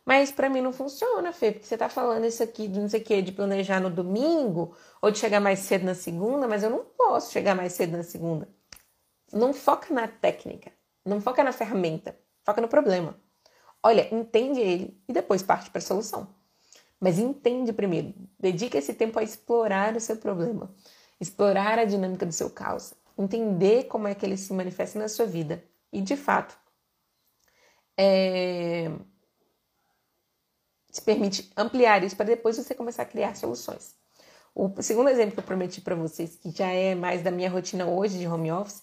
[0.04, 3.00] mas para mim não funciona, Fê, porque você tá falando isso aqui de não sei
[3.00, 6.70] o que, de planejar no domingo ou de chegar mais cedo na segunda, mas eu
[6.70, 8.48] não posso chegar mais cedo na segunda.
[9.32, 10.72] Não foca na técnica,
[11.04, 13.18] não foca na ferramenta, foca no problema.
[13.82, 16.28] Olha, entende ele e depois parte para a solução.
[17.00, 20.72] Mas entende primeiro, dedica esse tempo a explorar o seu problema
[21.24, 25.26] explorar a dinâmica do seu caos, entender como é que ele se manifesta na sua
[25.26, 26.56] vida e, de fato,
[27.96, 28.90] é...
[30.92, 33.94] te permite ampliar isso para depois você começar a criar soluções.
[34.54, 37.86] O segundo exemplo que eu prometi para vocês, que já é mais da minha rotina
[37.86, 38.82] hoje de home office,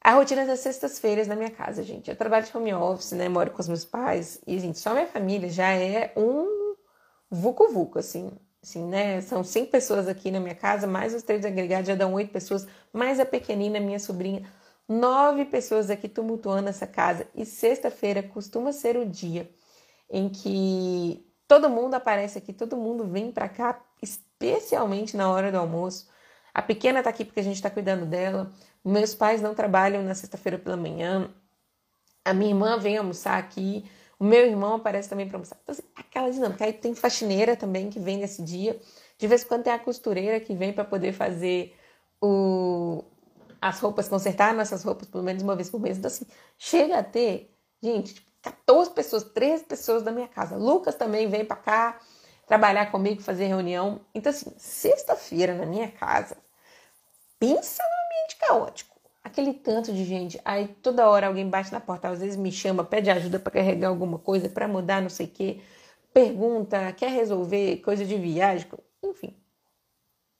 [0.00, 2.08] a rotina das sextas-feiras na minha casa, gente.
[2.08, 3.28] Eu trabalho de home office, né?
[3.28, 6.76] Moro com os meus pais e, gente, só minha família já é um
[7.30, 8.30] vucu-vucu, assim.
[8.62, 9.20] Assim, né?
[9.20, 12.66] São cinco pessoas aqui na minha casa, mais os três agregados já dão oito pessoas,
[12.92, 14.50] mais a pequenina, minha sobrinha.
[14.88, 17.26] Nove pessoas aqui tumultuando essa casa.
[17.34, 19.50] E sexta-feira costuma ser o dia
[20.10, 25.58] em que todo mundo aparece aqui, todo mundo vem para cá, especialmente na hora do
[25.58, 26.08] almoço.
[26.54, 28.50] A pequena tá aqui porque a gente está cuidando dela.
[28.84, 31.30] Meus pais não trabalham na sexta-feira pela manhã.
[32.24, 33.84] A minha irmã vem almoçar aqui.
[34.18, 35.58] O meu irmão aparece também para almoçar.
[35.62, 36.64] Então, assim, aquela dinâmica.
[36.64, 38.80] Aí tem faxineira também que vem nesse dia.
[39.18, 41.76] De vez em quando tem a costureira que vem para poder fazer
[42.20, 43.04] o,
[43.60, 45.98] as roupas, consertar nossas roupas pelo menos uma vez por mês.
[45.98, 46.26] Então, assim,
[46.58, 50.56] chega a ter, gente, tipo, 14 pessoas, 13 pessoas da minha casa.
[50.56, 52.00] Lucas também vem para cá
[52.46, 54.00] trabalhar comigo, fazer reunião.
[54.14, 56.36] Então, assim, sexta-feira na minha casa,
[57.38, 58.95] pensa no ambiente caótico.
[59.26, 60.40] Aquele tanto de gente.
[60.44, 63.88] Aí toda hora alguém bate na porta, às vezes me chama, pede ajuda para carregar
[63.88, 65.60] alguma coisa, para mudar não sei o quê,
[66.14, 68.68] pergunta, quer resolver coisa de viagem,
[69.02, 69.36] enfim.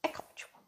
[0.03, 0.61] É caótico.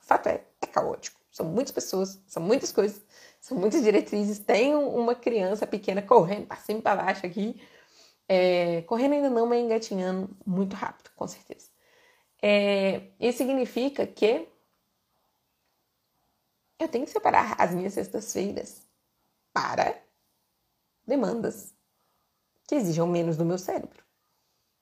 [0.00, 1.20] O fato é, é caótico.
[1.32, 3.02] São muitas pessoas, são muitas coisas,
[3.40, 4.38] são muitas diretrizes.
[4.38, 7.60] Tem uma criança pequena correndo para cima e para baixo aqui.
[8.28, 11.66] É, correndo ainda não, mas engatinhando muito rápido, com certeza.
[12.40, 14.46] É, isso significa que
[16.78, 18.82] eu tenho que separar as minhas sextas-feiras
[19.52, 19.96] para
[21.06, 21.74] demandas
[22.66, 24.02] que exijam menos do meu cérebro,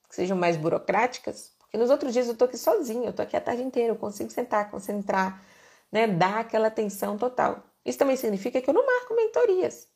[0.08, 3.36] que sejam mais burocráticas, porque nos outros dias eu tô aqui sozinha, eu tô aqui
[3.36, 5.44] a tarde inteira, eu consigo sentar, concentrar,
[5.90, 7.62] né, dar aquela atenção total.
[7.84, 9.88] Isso também significa que eu não marco mentorias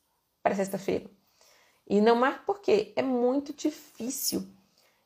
[0.42, 1.10] para sexta-feira.
[1.88, 4.46] E não marco porque é muito difícil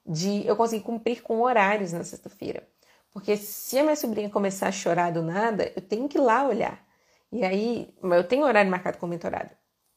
[0.06, 2.66] de eu conseguir cumprir com horários na sexta-feira.
[3.12, 6.46] Porque se a minha sobrinha começar a chorar do nada, eu tenho que ir lá
[6.46, 6.84] olhar.
[7.32, 9.50] E aí, eu tenho horário marcado com mentorado.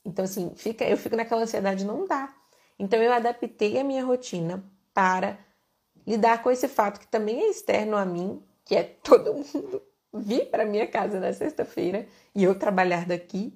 [0.06, 2.34] Então, assim, fica, eu fico naquela ansiedade, não dá.
[2.78, 5.38] Então, eu adaptei a minha rotina para
[6.06, 9.82] lidar com esse fato que também é externo a mim, que é todo mundo
[10.14, 13.54] vir para minha casa na sexta-feira e eu trabalhar daqui.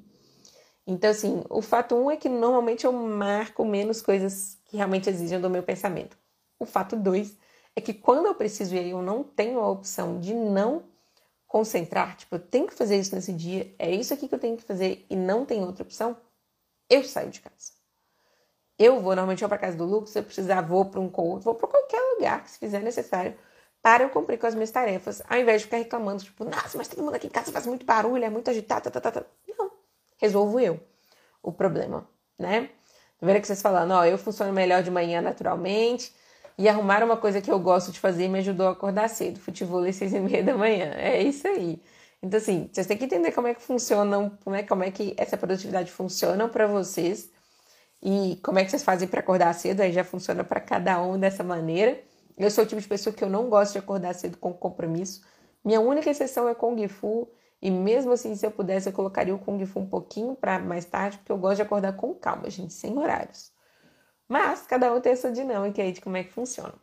[0.86, 5.40] Então, assim, o fato um é que normalmente eu marco menos coisas que realmente exigem
[5.40, 6.18] do meu pensamento.
[6.58, 7.38] O fato dois
[7.78, 10.84] é que quando eu preciso e eu não tenho a opção de não
[11.46, 14.58] concentrar, tipo, eu tenho que fazer isso nesse dia, é isso aqui que eu tenho
[14.58, 16.18] que fazer e não tem outra opção,
[16.90, 17.74] eu saio de casa.
[18.80, 21.54] Eu vou normalmente para casa do Lucas, se eu precisar, vou para um coach, vou
[21.54, 23.38] para qualquer lugar que se fizer necessário
[23.80, 26.88] para eu cumprir com as minhas tarefas, ao invés de ficar reclamando, tipo, nossa, mas
[26.88, 29.24] todo mundo aqui em casa faz muito barulho, é muito agitado, tá, tá, tá.
[29.56, 29.72] Não,
[30.18, 30.80] resolvo eu
[31.44, 32.10] o problema,
[32.40, 32.72] né?
[33.20, 36.12] Tá vendo que vocês falando, ó, eu funciono melhor de manhã naturalmente,
[36.58, 39.40] e arrumar uma coisa que eu gosto de fazer me ajudou a acordar cedo.
[39.40, 40.92] Futebol às seis e meia da manhã.
[40.96, 41.82] É isso aí.
[42.22, 45.14] Então, assim, vocês têm que entender como é que funcionam, como é, como é que
[45.18, 47.30] essa produtividade funciona para vocês
[48.02, 49.82] e como é que vocês fazem para acordar cedo.
[49.82, 52.00] Aí já funciona para cada um dessa maneira.
[52.38, 55.22] Eu sou o tipo de pessoa que eu não gosto de acordar cedo com compromisso.
[55.64, 57.30] Minha única exceção é Kung Fu.
[57.62, 60.86] E mesmo assim, se eu pudesse, eu colocaria o Kung Fu um pouquinho para mais
[60.86, 63.52] tarde, porque eu gosto de acordar com calma, gente, sem horários.
[64.28, 66.74] Mas cada um tem essa dinâmica aí de como é que funciona.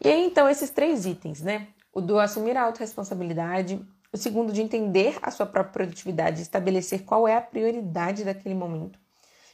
[0.00, 1.68] E aí, então, esses três itens, né?
[1.92, 7.26] O do assumir a autorresponsabilidade, o segundo de entender a sua própria produtividade, estabelecer qual
[7.26, 8.98] é a prioridade daquele momento.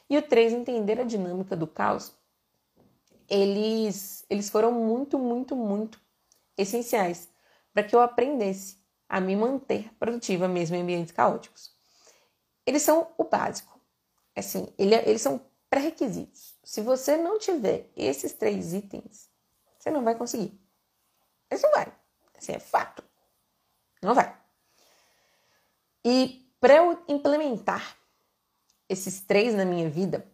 [0.09, 2.13] E o três, entender a dinâmica do caos.
[3.29, 5.99] Eles, eles foram muito, muito, muito
[6.59, 7.29] essenciais
[7.73, 8.79] para que eu aprendesse
[9.09, 11.73] a me manter produtiva mesmo em ambientes caóticos.
[12.67, 13.81] Eles são o básico.
[14.37, 15.41] Assim, ele, eles são
[15.75, 16.57] pré-requisitos.
[16.63, 19.29] Se você não tiver esses três itens,
[19.77, 20.57] você não vai conseguir.
[21.51, 21.93] Isso vai.
[22.39, 23.03] Assim, é fato.
[24.01, 24.41] Não vai.
[26.05, 27.99] E para eu implementar
[28.89, 30.25] esses três na minha vida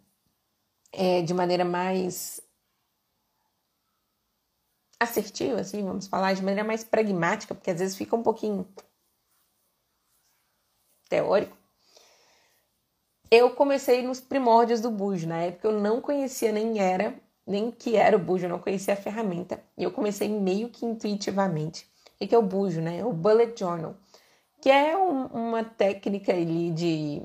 [0.93, 2.43] é, de maneira mais
[4.99, 8.71] assertiva, assim, vamos falar, de maneira mais pragmática, porque às vezes fica um pouquinho
[11.09, 11.57] teórico
[13.31, 15.29] eu comecei nos primórdios do Bujo.
[15.29, 17.15] Na época eu não conhecia nem era,
[17.47, 19.63] nem que era o Bujo, eu não conhecia a ferramenta.
[19.79, 21.87] E eu comecei meio que intuitivamente.
[22.21, 23.05] O que é o Bujo, né?
[23.05, 23.95] O Bullet Journal,
[24.61, 27.23] que é um, uma técnica ali de,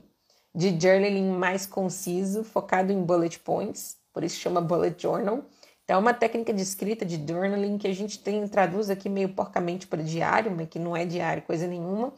[0.54, 5.44] de journaling mais conciso, focado em bullet points, por isso chama Bullet Journal.
[5.84, 9.30] Então, é uma técnica de escrita de journaling que a gente tem, traduz aqui meio
[9.30, 12.14] porcamente para diário, mas que não é diário coisa nenhuma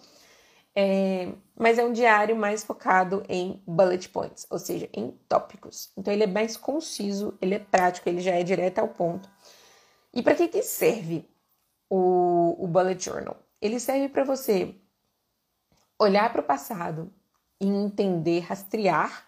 [0.80, 5.92] é, mas é um diário mais focado em bullet points, ou seja, em tópicos.
[5.98, 9.28] Então ele é mais conciso, ele é prático, ele já é direto ao ponto.
[10.13, 11.28] E para que, que serve
[11.90, 13.38] o, o bullet journal?
[13.60, 14.76] Ele serve para você
[15.98, 17.12] olhar para o passado
[17.60, 19.28] e entender, rastrear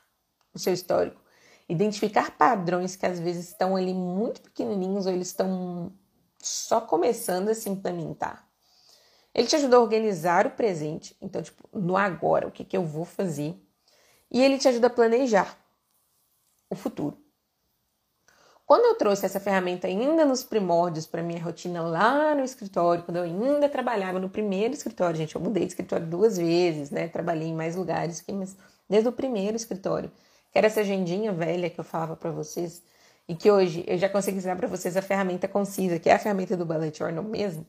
[0.53, 1.19] o seu histórico,
[1.67, 5.91] identificar padrões que às vezes estão ali muito pequenininhos ou eles estão
[6.37, 8.48] só começando a se implementar.
[9.33, 12.83] Ele te ajuda a organizar o presente, então, tipo, no agora, o que, que eu
[12.83, 13.55] vou fazer.
[14.31, 15.57] E ele te ajuda a planejar
[16.69, 17.17] o futuro.
[18.65, 23.17] Quando eu trouxe essa ferramenta ainda nos primórdios para minha rotina lá no escritório, quando
[23.17, 27.07] eu ainda trabalhava no primeiro escritório, gente, eu mudei de escritório duas vezes, né?
[27.07, 28.55] Trabalhei em mais lugares, mas
[28.87, 30.11] desde o primeiro escritório,
[30.51, 32.83] que era essa agendinha velha que eu falava para vocês,
[33.27, 36.19] e que hoje eu já consigo ensinar para vocês a ferramenta concisa, que é a
[36.19, 37.65] ferramenta do Bullet Journal mesmo.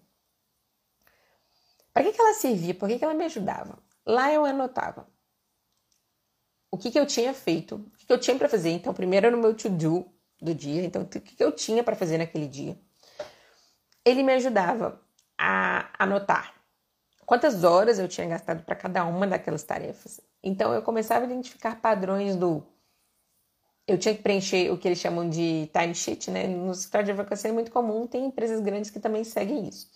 [2.00, 2.72] Para que, que ela servia?
[2.72, 3.78] Por que, que ela me ajudava?
[4.06, 5.06] Lá eu anotava
[6.70, 8.70] o que, que eu tinha feito, o que, que eu tinha para fazer.
[8.70, 10.10] Então, primeiro era no meu to-do
[10.40, 12.80] do dia, então o que, que eu tinha para fazer naquele dia.
[14.02, 14.98] Ele me ajudava
[15.36, 16.54] a anotar
[17.26, 20.22] quantas horas eu tinha gastado para cada uma daquelas tarefas.
[20.42, 22.66] Então eu começava a identificar padrões do
[23.86, 26.46] eu tinha que preencher o que eles chamam de timesheet, né?
[26.46, 29.90] No escritório de advocacia é muito comum, tem empresas grandes que também seguem isso,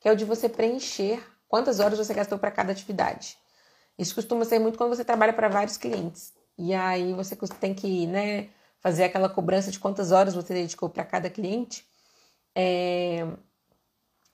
[0.00, 1.22] que é o de você preencher
[1.54, 3.38] quantas horas você gastou para cada atividade.
[3.96, 6.32] Isso costuma ser muito quando você trabalha para vários clientes.
[6.58, 8.48] E aí você tem que, né,
[8.80, 11.86] fazer aquela cobrança de quantas horas você dedicou para cada cliente.
[12.56, 13.24] É...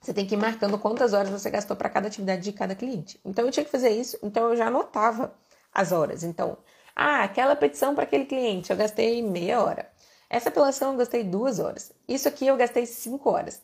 [0.01, 3.19] Você tem que ir marcando quantas horas você gastou para cada atividade de cada cliente.
[3.23, 5.31] Então eu tinha que fazer isso, então eu já anotava
[5.71, 6.23] as horas.
[6.23, 6.57] Então,
[6.95, 9.87] ah, aquela petição para aquele cliente eu gastei meia hora.
[10.27, 11.91] Essa apelação eu gastei duas horas.
[12.07, 13.61] Isso aqui eu gastei cinco horas.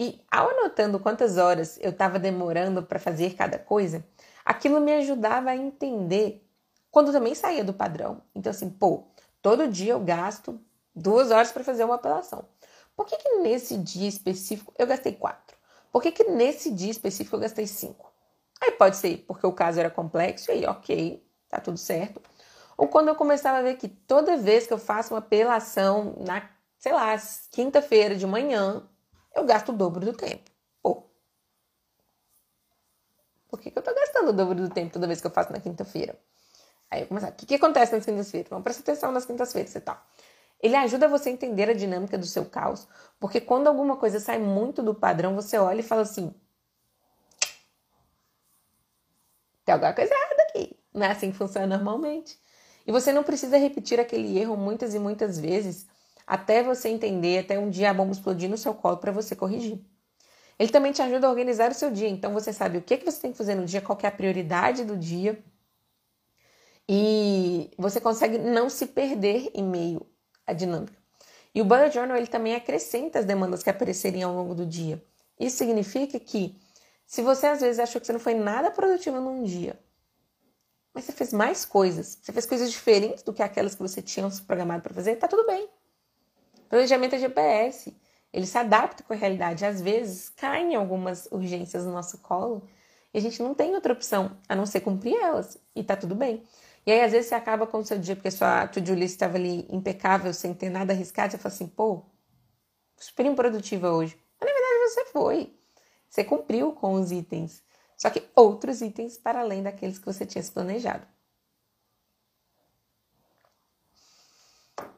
[0.00, 4.02] E ao anotando quantas horas eu estava demorando para fazer cada coisa,
[4.42, 6.42] aquilo me ajudava a entender
[6.90, 8.22] quando também saía do padrão.
[8.34, 9.04] Então, assim, pô,
[9.42, 10.58] todo dia eu gasto
[10.94, 12.46] duas horas para fazer uma apelação.
[12.96, 15.54] Por que, que nesse dia específico eu gastei quatro?
[15.92, 18.10] Por que, que nesse dia específico eu gastei cinco?
[18.58, 22.22] Aí pode ser porque o caso era complexo, e aí, ok, tá tudo certo.
[22.74, 26.48] Ou quando eu começava a ver que toda vez que eu faço uma apelação na,
[26.78, 27.14] sei lá,
[27.50, 28.82] quinta-feira de manhã,
[29.34, 30.50] eu gasto o dobro do tempo.
[30.82, 31.04] Pô,
[33.48, 35.52] por que, que eu tô gastando o dobro do tempo toda vez que eu faço
[35.52, 36.18] na quinta-feira?
[36.90, 38.50] Aí eu começar, o que, que acontece nas quintas-feiras?
[38.50, 40.00] Vamos prestar atenção nas quintas-feiras e tal.
[40.60, 42.86] Ele ajuda você a entender a dinâmica do seu caos,
[43.18, 46.34] porque quando alguma coisa sai muito do padrão, você olha e fala assim:
[49.64, 50.76] tem alguma coisa errada aqui.
[50.92, 52.38] Não é assim que funciona normalmente.
[52.86, 55.86] E você não precisa repetir aquele erro muitas e muitas vezes
[56.30, 59.80] até você entender, até um dia a bomba explodir no seu colo para você corrigir.
[60.56, 63.04] Ele também te ajuda a organizar o seu dia, então você sabe o que, que
[63.04, 65.42] você tem que fazer no dia, qual é a prioridade do dia.
[66.88, 70.06] E você consegue não se perder em meio
[70.46, 70.96] à dinâmica.
[71.52, 75.04] E o Bullet Journal ele também acrescenta as demandas que aparecerem ao longo do dia.
[75.36, 76.56] Isso significa que
[77.04, 79.76] se você às vezes achou que você não foi nada produtivo num dia,
[80.94, 84.28] mas você fez mais coisas, você fez coisas diferentes do que aquelas que você tinha
[84.46, 85.68] programado para fazer, tá tudo bem.
[86.70, 87.94] Planejamento é GPS,
[88.32, 89.66] ele se adapta com a realidade.
[89.66, 92.62] Às vezes caem algumas urgências no nosso colo
[93.12, 96.14] e a gente não tem outra opção a não ser cumprir elas, e tá tudo
[96.14, 96.44] bem.
[96.86, 99.36] E aí, às vezes, você acaba com o seu dia, porque sua to-do list estava
[99.36, 102.04] ali impecável, sem ter nada arriscado, você fala assim, pô,
[102.96, 104.16] super improdutiva hoje.
[104.40, 105.54] Mas, na verdade, você foi.
[106.08, 107.64] Você cumpriu com os itens.
[107.98, 111.06] Só que outros itens para além daqueles que você tinha se planejado.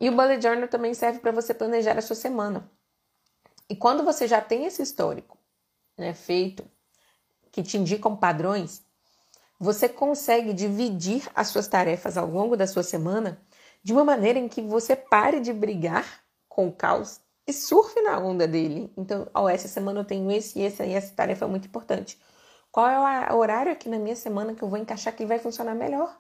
[0.03, 2.69] E o Bullet Journal também serve para você planejar a sua semana.
[3.69, 5.39] E quando você já tem esse histórico
[5.97, 6.69] né, feito,
[7.53, 8.83] que te indicam padrões,
[9.61, 13.41] você consegue dividir as suas tarefas ao longo da sua semana
[13.81, 18.19] de uma maneira em que você pare de brigar com o caos e surfe na
[18.19, 18.93] onda dele.
[18.97, 21.69] Então, ó, oh, essa semana eu tenho esse e essa e essa tarefa é muito
[21.69, 22.21] importante.
[22.73, 25.77] Qual é o horário aqui na minha semana que eu vou encaixar que vai funcionar
[25.77, 26.19] melhor?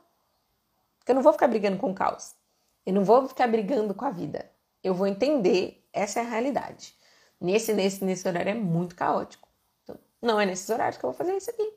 [1.00, 2.40] Porque eu não vou ficar brigando com o caos.
[2.84, 4.50] Eu não vou ficar brigando com a vida.
[4.82, 6.94] Eu vou entender essa é a realidade.
[7.40, 9.48] Nesse, nesse, nesse horário é muito caótico.
[9.82, 11.72] Então, não é nesses horários que eu vou fazer isso aqui.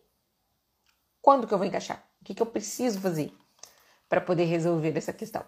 [1.21, 2.03] Quando que eu vou encaixar?
[2.21, 3.31] O que, que eu preciso fazer
[4.07, 5.43] para poder resolver essa questão?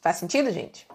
[0.00, 0.86] Faz sentido, gente?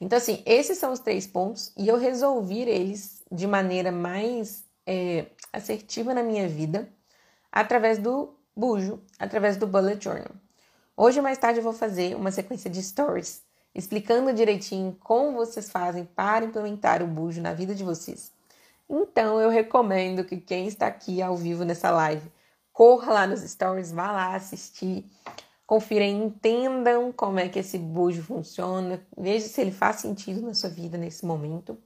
[0.00, 5.26] Então, assim, esses são os três pontos e eu resolvi eles de maneira mais é,
[5.52, 6.88] assertiva na minha vida
[7.50, 10.32] através do bujo, através do bullet journal.
[10.96, 13.42] Hoje mais tarde eu vou fazer uma sequência de stories
[13.74, 18.32] explicando direitinho como vocês fazem para implementar o bujo na vida de vocês.
[18.88, 22.30] Então eu recomendo que quem está aqui ao vivo nessa live
[22.72, 25.04] corra lá nos stories, vá lá assistir,
[25.66, 30.54] confira e entendam como é que esse bujo funciona, veja se ele faz sentido na
[30.54, 31.76] sua vida nesse momento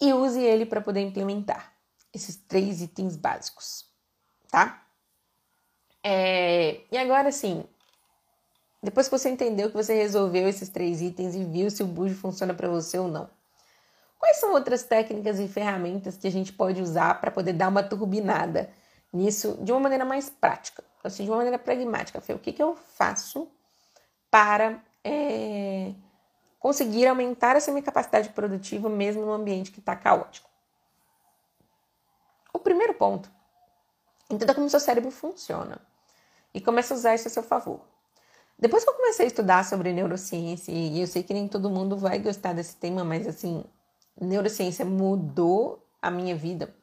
[0.00, 1.72] e use ele para poder implementar
[2.14, 3.86] esses três itens básicos,
[4.48, 4.86] tá?
[6.02, 7.64] É, e agora sim,
[8.82, 12.14] depois que você entendeu que você resolveu esses três itens e viu se o bujo
[12.14, 13.28] funciona para você ou não,
[14.18, 17.82] quais são outras técnicas e ferramentas que a gente pode usar para poder dar uma
[17.82, 18.70] turbinada
[19.12, 22.20] nisso de uma maneira mais prática, assim, de uma maneira pragmática?
[22.20, 23.48] Fê, o que, que eu faço
[24.30, 25.92] para é,
[26.58, 30.48] conseguir aumentar essa minha capacidade produtiva mesmo no ambiente que está caótico.
[32.52, 33.30] O primeiro ponto,
[34.30, 35.89] entenda como seu cérebro funciona
[36.52, 37.80] e comece a usar isso a seu favor.
[38.58, 41.96] Depois que eu comecei a estudar sobre neurociência, e eu sei que nem todo mundo
[41.96, 43.64] vai gostar desse tema, mas assim,
[44.20, 46.74] neurociência mudou a minha vida.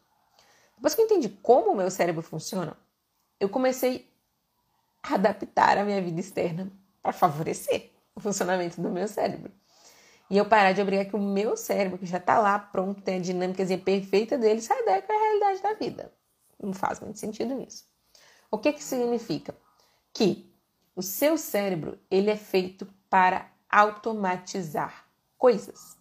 [0.75, 2.75] Depois que eu entendi como o meu cérebro funciona,
[3.39, 4.11] eu comecei
[5.03, 9.51] a adaptar a minha vida externa para favorecer o funcionamento do meu cérebro.
[10.29, 13.17] E eu parar de obrigar que o meu cérebro, que já está lá pronto, tem
[13.17, 16.11] a dinâmica perfeita dele, sai daí com a realidade da vida.
[16.61, 17.85] Não faz muito sentido nisso.
[18.49, 19.55] O que que significa?
[20.13, 20.51] Que
[20.95, 25.97] o seu cérebro, ele é feito para automatizar coisas.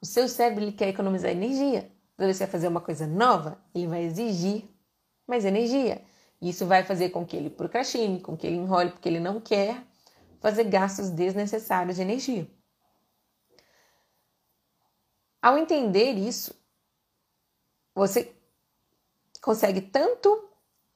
[0.00, 1.90] O seu cérebro ele quer economizar energia.
[2.16, 4.64] Quando você vai fazer uma coisa nova, ele vai exigir
[5.26, 6.02] mais energia.
[6.40, 9.84] Isso vai fazer com que ele procrastine, com que ele enrole, porque ele não quer
[10.40, 12.48] fazer gastos desnecessários de energia.
[15.42, 16.54] Ao entender isso,
[17.94, 18.34] você
[19.40, 20.47] consegue tanto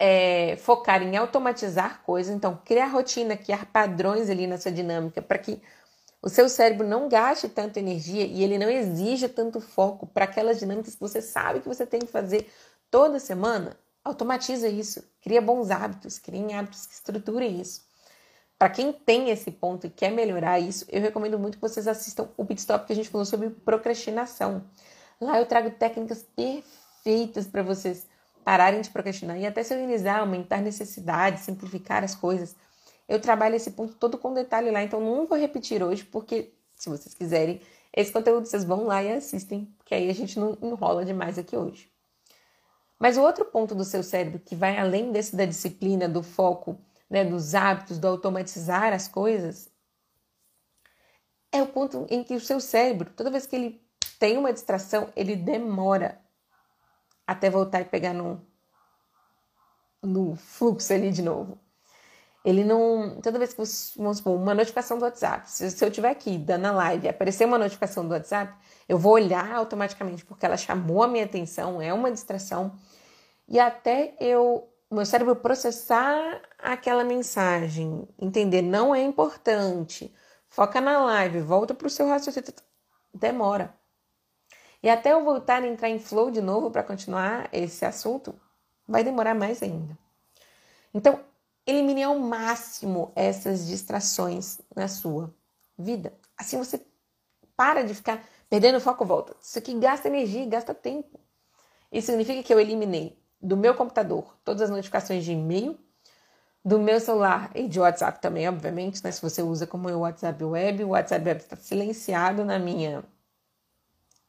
[0.05, 5.39] é, focar em automatizar coisas, então criar rotina, criar padrões ali na sua dinâmica para
[5.39, 5.63] que
[6.21, 10.59] o seu cérebro não gaste tanta energia e ele não exija tanto foco para aquelas
[10.59, 12.53] dinâmicas que você sabe que você tem que fazer
[12.91, 13.77] toda semana.
[14.05, 17.83] Automatiza isso, cria bons hábitos, cria hábitos que estruturem isso.
[18.59, 22.29] Para quem tem esse ponto e quer melhorar isso, eu recomendo muito que vocês assistam
[22.37, 24.65] o Pit Stop que a gente falou sobre procrastinação.
[25.21, 28.11] Lá eu trago técnicas perfeitas para vocês
[28.45, 32.57] pararem de procrastinar e até se organizar, aumentar necessidades, simplificar as coisas.
[33.09, 36.89] Eu trabalho esse ponto todo com detalhe lá, então não vou repetir hoje, porque se
[36.89, 37.61] vocês quiserem
[37.93, 41.57] esse conteúdo, vocês vão lá e assistem, porque aí a gente não enrola demais aqui
[41.57, 41.91] hoje.
[42.99, 46.79] Mas o outro ponto do seu cérebro, que vai além desse da disciplina, do foco,
[47.11, 49.69] né, dos hábitos, do automatizar as coisas,
[51.51, 53.83] é o ponto em que o seu cérebro, toda vez que ele
[54.19, 56.22] tem uma distração, ele demora
[57.33, 58.41] até voltar e pegar no,
[60.03, 61.59] no fluxo ali de novo.
[62.45, 63.21] Ele não.
[63.23, 66.37] Toda vez que você, vamos supor, uma notificação do WhatsApp, se, se eu estiver aqui
[66.37, 68.53] dando a live e aparecer uma notificação do WhatsApp,
[68.89, 72.77] eu vou olhar automaticamente porque ela chamou a minha atenção, é uma distração,
[73.49, 80.13] e até eu, meu cérebro processar aquela mensagem, entender não é importante,
[80.49, 82.53] foca na live, volta para o seu raciocínio,
[83.15, 83.73] demora.
[84.83, 88.35] E até eu voltar a entrar em flow de novo para continuar esse assunto,
[88.87, 89.97] vai demorar mais ainda.
[90.93, 91.21] Então,
[91.67, 95.33] elimine ao máximo essas distrações na sua
[95.79, 96.13] vida.
[96.37, 96.85] Assim você
[97.57, 99.37] para de ficar perdendo foco, volta.
[99.41, 101.21] Isso aqui gasta energia, gasta tempo.
[101.91, 105.79] Isso significa que eu eliminei do meu computador todas as notificações de e-mail,
[106.65, 109.11] do meu celular e de WhatsApp também, obviamente, né?
[109.11, 113.05] Se você usa como o WhatsApp Web, o WhatsApp Web está silenciado na minha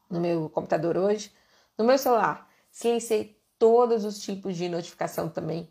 [0.10, 1.32] no meu computador hoje.
[1.78, 5.70] No meu celular, silenciei todos os tipos de notificação também.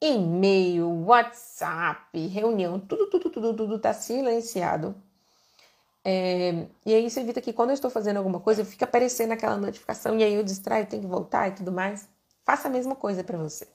[0.00, 4.94] E-mail, WhatsApp, reunião, tudo, tudo, tudo, tudo está silenciado.
[6.04, 9.56] É, e aí isso evita que quando eu estou fazendo alguma coisa, fica aparecendo aquela
[9.56, 12.08] notificação e aí eu distraio, tenho que voltar e tudo mais.
[12.44, 13.68] Faça a mesma coisa para você.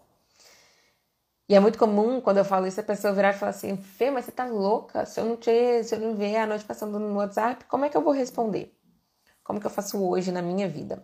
[1.49, 4.11] E é muito comum quando eu falo isso, a pessoa virar e falar assim: Fê,
[4.11, 5.05] mas você tá louca?
[5.05, 7.95] Se eu não te, se eu não ver a notificação do WhatsApp, como é que
[7.95, 8.76] eu vou responder?
[9.47, 11.01] Como que eu faço hoje na minha vida?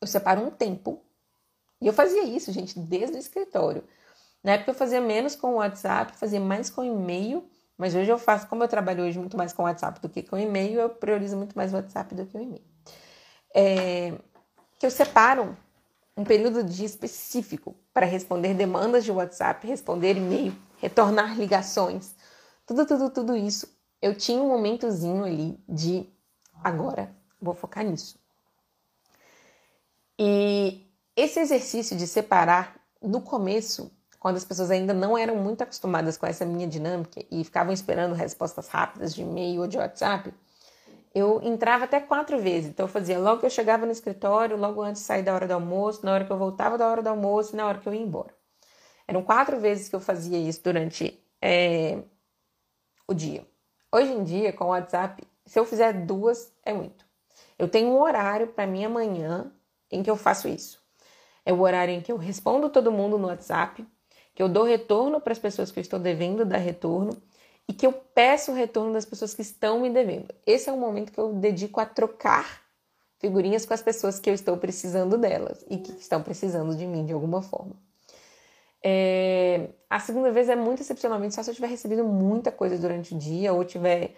[0.00, 1.04] Eu separo um tempo.
[1.82, 3.84] E eu fazia isso, gente, desde o escritório.
[4.42, 8.16] Na época eu fazia menos com o WhatsApp, fazia mais com e-mail, mas hoje eu
[8.16, 10.88] faço, como eu trabalho hoje muito mais com o WhatsApp do que com e-mail, eu
[10.88, 12.64] priorizo muito mais o WhatsApp do que o e-mail.
[13.54, 14.14] É,
[14.78, 15.54] que eu separo
[16.16, 22.14] um período de dia específico para responder demandas de WhatsApp, responder e-mail, retornar ligações,
[22.64, 23.68] tudo, tudo, tudo isso.
[24.00, 26.08] Eu tinha um momentozinho ali de
[26.64, 28.18] agora Vou focar nisso.
[30.18, 36.16] E esse exercício de separar no começo, quando as pessoas ainda não eram muito acostumadas
[36.16, 40.32] com essa minha dinâmica e ficavam esperando respostas rápidas de e-mail ou de WhatsApp,
[41.14, 42.70] eu entrava até quatro vezes.
[42.70, 45.46] Então eu fazia logo que eu chegava no escritório, logo antes de sair da hora
[45.46, 47.88] do almoço, na hora que eu voltava da hora do almoço e na hora que
[47.88, 48.34] eu ia embora.
[49.08, 52.02] Eram quatro vezes que eu fazia isso durante é,
[53.06, 53.46] o dia.
[53.90, 57.05] Hoje em dia, com o WhatsApp, se eu fizer duas, é muito.
[57.58, 59.52] Eu tenho um horário para mim amanhã
[59.90, 60.80] em que eu faço isso.
[61.44, 63.86] É o horário em que eu respondo todo mundo no WhatsApp,
[64.34, 67.16] que eu dou retorno para as pessoas que eu estou devendo dar retorno
[67.68, 70.34] e que eu peço o retorno das pessoas que estão me devendo.
[70.46, 72.62] Esse é o momento que eu dedico a trocar
[73.18, 77.06] figurinhas com as pessoas que eu estou precisando delas e que estão precisando de mim
[77.06, 77.74] de alguma forma.
[78.82, 79.70] É...
[79.88, 83.18] A segunda vez é muito excepcionalmente só se eu tiver recebido muita coisa durante o
[83.18, 84.14] dia ou tiver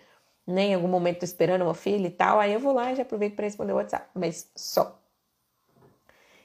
[0.49, 2.97] né, em algum momento tô esperando uma filha e tal, aí eu vou lá e
[2.97, 4.99] já aproveito para responder o WhatsApp, mas só.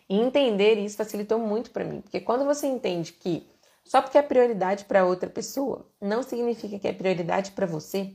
[0.10, 3.48] E entender isso facilitou muito para mim, porque quando você entende que
[3.86, 8.14] só porque é prioridade para outra pessoa não significa que é prioridade para você,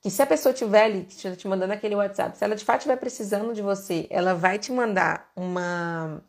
[0.00, 2.96] que se a pessoa tiver ali te mandando aquele WhatsApp, se ela de fato estiver
[2.96, 6.22] precisando de você, ela vai te mandar uma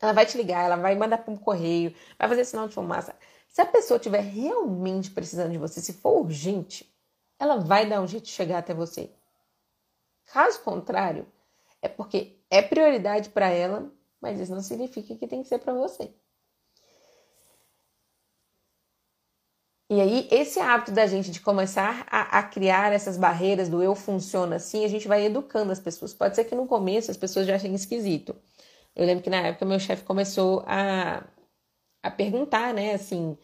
[0.00, 3.14] ela vai te ligar, ela vai mandar para um correio, vai fazer sinal de fumaça.
[3.48, 6.88] Se a pessoa estiver realmente precisando de você, se for urgente,
[7.38, 9.10] ela vai dar um jeito de chegar até você.
[10.26, 11.26] Caso contrário,
[11.80, 15.72] é porque é prioridade para ela, mas isso não significa que tem que ser para
[15.72, 16.12] você.
[19.90, 23.94] E aí, esse hábito da gente de começar a, a, criar essas barreiras do eu
[23.94, 26.12] funciona assim, a gente vai educando as pessoas.
[26.12, 28.36] Pode ser que no começo as pessoas já achem esquisito.
[28.94, 31.24] Eu lembro que na época meu chefe começou a,
[32.02, 33.38] a perguntar, né, assim,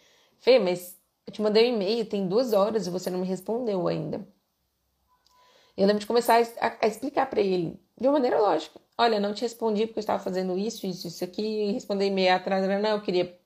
[0.45, 0.94] Fê, mas
[1.27, 4.27] eu te mandei um e-mail, tem duas horas e você não me respondeu ainda.
[5.77, 8.81] Eu lembro de começar a, a explicar para ele, de uma maneira lógica.
[8.97, 12.65] Olha, não te respondi porque eu estava fazendo isso, isso, isso aqui, responder e-mail atrás,
[12.67, 13.37] não, eu queria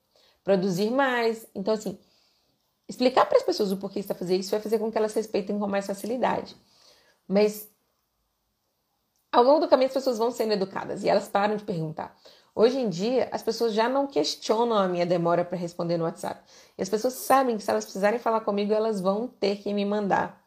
[0.45, 1.47] produzir mais.
[1.55, 1.99] Então, assim,
[2.89, 5.59] explicar para as pessoas o porquê está fazendo isso vai fazer com que elas respeitem
[5.59, 6.57] com mais facilidade.
[7.27, 7.71] Mas
[9.31, 12.17] ao longo do caminho as pessoas vão sendo educadas e elas param de perguntar.
[12.59, 16.43] Hoje em dia, as pessoas já não questionam a minha demora para responder no WhatsApp.
[16.77, 19.85] E as pessoas sabem que se elas precisarem falar comigo, elas vão ter que me
[19.85, 20.45] mandar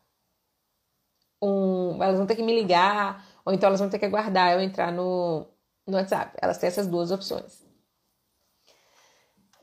[1.42, 2.04] um.
[2.04, 4.92] Elas vão ter que me ligar, ou então elas vão ter que aguardar eu entrar
[4.92, 5.48] no,
[5.88, 6.38] no WhatsApp.
[6.42, 7.66] Elas têm essas duas opções.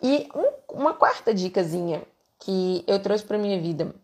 [0.03, 2.03] E um, uma quarta dicasinha
[2.39, 3.95] que eu trouxe para minha vida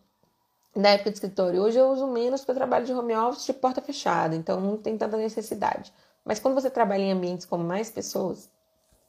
[0.76, 1.62] na época de escritório.
[1.62, 4.76] Hoje eu uso menos porque eu trabalho de home office de porta fechada, então não
[4.76, 5.90] tem tanta necessidade.
[6.24, 8.50] Mas quando você trabalha em ambientes com mais pessoas,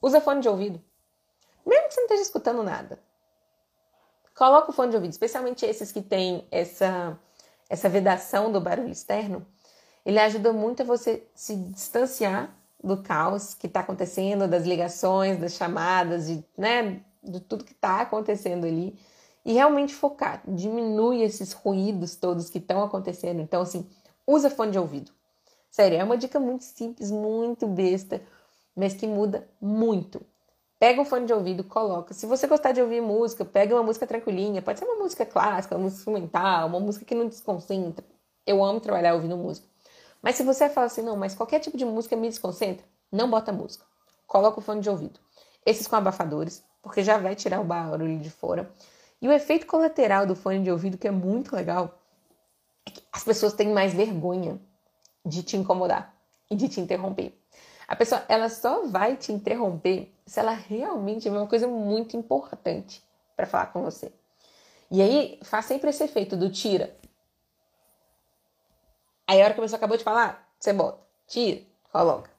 [0.01, 0.82] usa fone de ouvido.
[1.66, 2.99] Mesmo que você não esteja escutando nada.
[4.36, 7.18] Coloca o fone de ouvido, especialmente esses que têm essa,
[7.70, 9.45] essa vedação do barulho externo.
[10.05, 12.53] Ele ajuda muito a você se distanciar
[12.84, 18.01] do caos que está acontecendo, das ligações, das chamadas, de, né, de tudo que está
[18.01, 18.99] acontecendo ali
[19.43, 20.43] e realmente focar.
[20.47, 23.41] Diminui esses ruídos todos que estão acontecendo.
[23.41, 23.88] Então, assim,
[24.28, 25.11] usa fone de ouvido.
[25.76, 28.22] Sério, é uma dica muito simples, muito besta,
[28.74, 30.26] mas que muda muito.
[30.80, 32.14] Pega um fone de ouvido, coloca.
[32.14, 34.62] Se você gostar de ouvir música, pega uma música tranquilinha.
[34.62, 38.06] Pode ser uma música clássica, uma música instrumental, uma música que não desconcentra.
[38.48, 39.68] Eu amo trabalhar ouvindo música.
[40.22, 43.52] Mas se você fala assim, não, mas qualquer tipo de música me desconcentra, não bota
[43.52, 43.84] música.
[44.26, 45.20] Coloca o fone de ouvido.
[45.66, 48.72] Esses com abafadores, porque já vai tirar o barulho de fora.
[49.22, 52.00] E o efeito colateral do fone de ouvido, que é muito legal,
[52.88, 54.58] é que as pessoas têm mais vergonha
[55.26, 56.14] de te incomodar
[56.50, 57.38] e de te interromper.
[57.88, 63.04] A pessoa, ela só vai te interromper se ela realmente tiver uma coisa muito importante
[63.36, 64.12] para falar com você.
[64.90, 66.96] E aí, faz sempre esse efeito do tira.
[69.28, 71.62] Aí, a hora que a pessoa acabou de falar, você bota, tira,
[71.92, 72.30] coloca.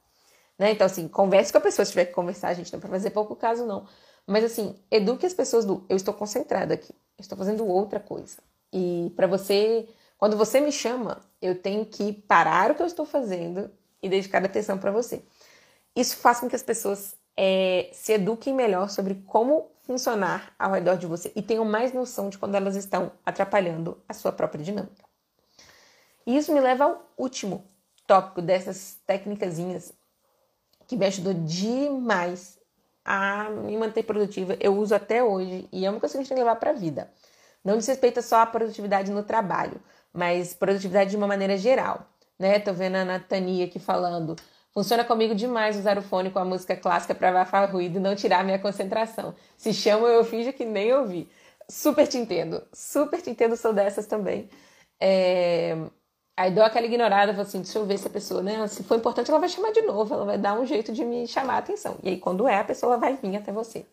[0.57, 0.71] Né?
[0.71, 2.89] Então, assim, converse com a pessoa se tiver que conversar, a gente não é para
[2.89, 3.85] fazer pouco caso, não.
[4.25, 8.37] Mas assim, eduque as pessoas do eu estou concentrada aqui, eu estou fazendo outra coisa.
[8.73, 13.05] E para você, quando você me chama, eu tenho que parar o que eu estou
[13.05, 13.69] fazendo
[14.01, 15.23] e dedicar atenção para você.
[15.95, 20.97] Isso faz com que as pessoas é, se eduquem melhor sobre como funcionar ao redor
[20.97, 25.05] de você e tenham mais noção de quando elas estão atrapalhando a sua própria dinâmica.
[26.25, 27.65] E isso me leva ao último
[28.05, 29.57] tópico dessas técnicas
[30.87, 32.59] que me ajudou demais
[33.05, 34.57] a me manter produtiva.
[34.59, 36.71] Eu uso até hoje e é uma coisa que a gente tem que levar para
[36.71, 37.11] a vida.
[37.63, 39.81] Não diz respeito só à produtividade no trabalho,
[40.13, 42.07] mas produtividade de uma maneira geral.
[42.37, 42.59] Né?
[42.59, 44.35] Tô vendo a Natania aqui falando.
[44.73, 48.15] Funciona comigo demais usar o fone com a música clássica para abafar ruído e não
[48.15, 49.33] tirar minha concentração.
[49.57, 51.29] Se chama, eu finjo que nem ouvi.
[51.69, 54.49] Super te entendo, super te entendo, sou dessas também.
[54.99, 55.75] É...
[56.37, 58.67] Aí dou aquela ignorada, falo assim, deixa eu ver se a pessoa, né?
[58.67, 61.27] Se for importante, ela vai chamar de novo, ela vai dar um jeito de me
[61.27, 61.97] chamar a atenção.
[62.03, 63.85] E aí, quando é, a pessoa vai vir até você,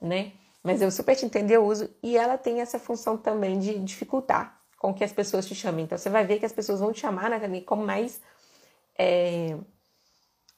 [0.00, 0.32] né?
[0.62, 4.61] Mas eu super te entendo, eu uso, e ela tem essa função também de dificultar
[4.82, 5.84] com que as pessoas te chamem.
[5.84, 8.20] Então, você vai ver que as pessoas vão te chamar, né, com mais
[8.98, 9.56] é,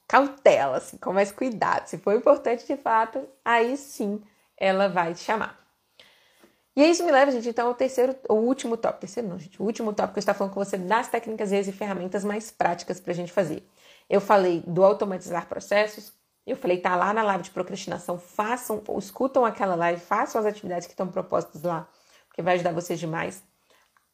[0.08, 1.86] cautela, assim, com mais cuidado.
[1.88, 4.22] Se for importante de fato, aí sim
[4.56, 5.62] ela vai te chamar.
[6.74, 9.02] E isso me leva, gente, então ao terceiro, o último tópico.
[9.02, 9.60] Terceiro não, gente.
[9.60, 12.98] O último tópico que eu estou falando com você das técnicas e ferramentas mais práticas
[12.98, 13.62] para a gente fazer.
[14.08, 16.14] Eu falei do automatizar processos.
[16.46, 20.86] Eu falei, tá lá na live de procrastinação, façam, escutam aquela live, façam as atividades
[20.86, 21.88] que estão propostas lá,
[22.28, 23.42] porque vai ajudar vocês demais.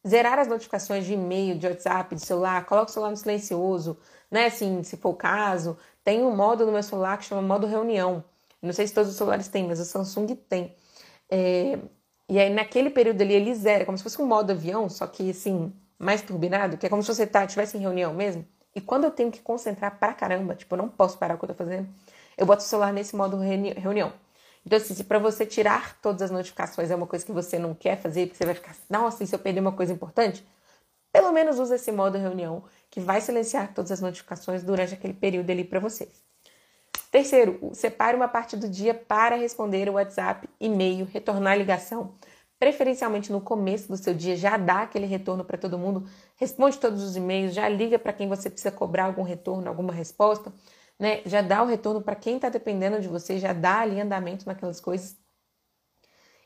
[0.07, 3.97] Zerar as notificações de e-mail, de WhatsApp, de celular, coloque o celular no silencioso,
[4.31, 4.45] né?
[4.47, 5.77] Assim, se for o caso.
[6.03, 8.23] Tem um modo no meu celular que chama modo reunião.
[8.61, 10.75] Não sei se todos os celulares têm, mas o Samsung tem.
[11.29, 11.79] É,
[12.29, 15.29] e aí, naquele período ali, ele zera, como se fosse um modo avião, só que,
[15.31, 18.45] assim, mais turbinado, que é como se você tá, em reunião mesmo.
[18.75, 21.45] E quando eu tenho que concentrar pra caramba, tipo, eu não posso parar o que
[21.45, 21.89] eu tô fazendo,
[22.37, 24.13] eu boto o celular nesse modo reunião.
[24.65, 27.73] Então, assim, se para você tirar todas as notificações é uma coisa que você não
[27.73, 30.45] quer fazer, porque você vai ficar, nossa, e se eu perder uma coisa importante?
[31.11, 35.49] Pelo menos use esse modo reunião, que vai silenciar todas as notificações durante aquele período
[35.49, 36.23] ali para vocês.
[37.11, 42.15] Terceiro, separe uma parte do dia para responder o WhatsApp, e-mail, retornar ligação.
[42.61, 47.01] preferencialmente no começo do seu dia, já dá aquele retorno para todo mundo, responde todos
[47.01, 50.53] os e-mails, já liga para quem você precisa cobrar algum retorno, alguma resposta,
[50.99, 51.21] né?
[51.25, 54.79] Já dá o retorno para quem está dependendo de você, já dá ali andamento naquelas
[54.79, 55.17] coisas.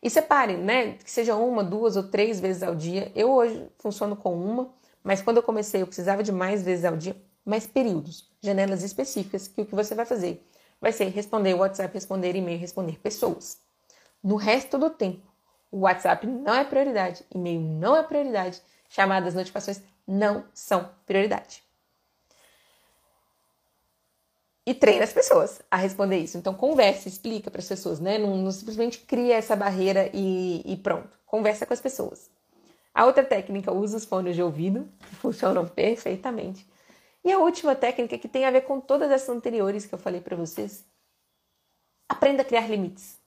[0.01, 0.93] E separe, né?
[0.93, 3.11] Que seja uma, duas ou três vezes ao dia.
[3.15, 4.73] Eu hoje funciono com uma,
[5.03, 7.15] mas quando eu comecei eu precisava de mais vezes ao dia,
[7.45, 10.45] mais períodos, janelas específicas, que o que você vai fazer
[10.79, 13.59] vai ser responder WhatsApp, responder e-mail, responder pessoas.
[14.23, 15.25] No resto do tempo,
[15.71, 21.63] o WhatsApp não é prioridade, e-mail não é prioridade, chamadas, notificações não são prioridade.
[24.65, 26.37] E treina as pessoas a responder isso.
[26.37, 28.17] Então, converse, explica para as pessoas, né?
[28.17, 31.09] Não, não, simplesmente cria essa barreira e, e pronto.
[31.25, 32.31] Conversa com as pessoas.
[32.93, 36.65] A outra técnica usa os fones de ouvido, que funcionam perfeitamente.
[37.23, 40.21] E a última técnica, que tem a ver com todas essas anteriores que eu falei
[40.21, 40.83] para vocês,
[42.07, 43.19] aprenda a criar limites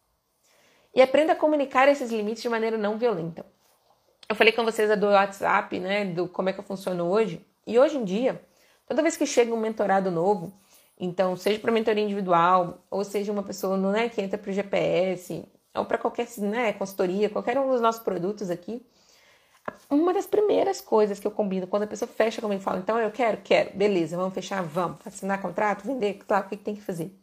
[0.94, 3.44] e aprenda a comunicar esses limites de maneira não violenta.
[4.28, 7.78] Eu falei com vocês do WhatsApp, né, do como é que eu funciono hoje, e
[7.78, 8.42] hoje em dia,
[8.86, 10.52] toda vez que chega um mentorado novo,
[10.98, 15.44] então seja para mentoria individual, ou seja uma pessoa né, que entra para o GPS,
[15.74, 18.84] ou para qualquer né, consultoria, qualquer um dos nossos produtos aqui,
[19.90, 22.98] uma das primeiras coisas que eu combino quando a pessoa fecha comigo e fala, então
[22.98, 26.80] eu quero, quero, beleza, vamos fechar, vamos, assinar contrato, vender, claro, o que tem que
[26.80, 27.14] fazer?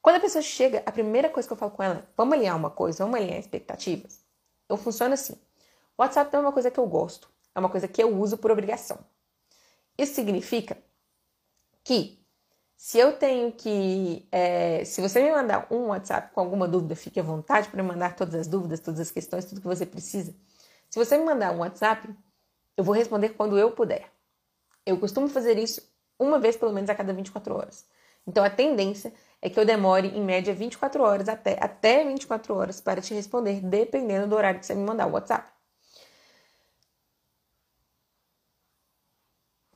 [0.00, 2.70] Quando a pessoa chega, a primeira coisa que eu falo com ela, vamos alinhar uma
[2.70, 4.20] coisa, vamos alinhar expectativas.
[4.68, 5.34] Eu funciono assim.
[5.98, 8.36] O WhatsApp não é uma coisa que eu gosto, é uma coisa que eu uso
[8.36, 8.98] por obrigação.
[9.98, 10.76] Isso significa
[11.82, 12.24] que
[12.76, 14.28] se eu tenho que.
[14.30, 18.14] É, se você me mandar um WhatsApp com alguma dúvida, fique à vontade para mandar
[18.14, 20.34] todas as dúvidas, todas as questões, tudo que você precisa.
[20.90, 22.08] Se você me mandar um WhatsApp,
[22.76, 24.12] eu vou responder quando eu puder.
[24.84, 25.82] Eu costumo fazer isso
[26.18, 27.86] uma vez pelo menos a cada 24 horas.
[28.26, 32.80] Então a tendência é que eu demore em média 24 horas até, até 24 horas
[32.80, 35.50] para te responder, dependendo do horário que você me mandar o WhatsApp.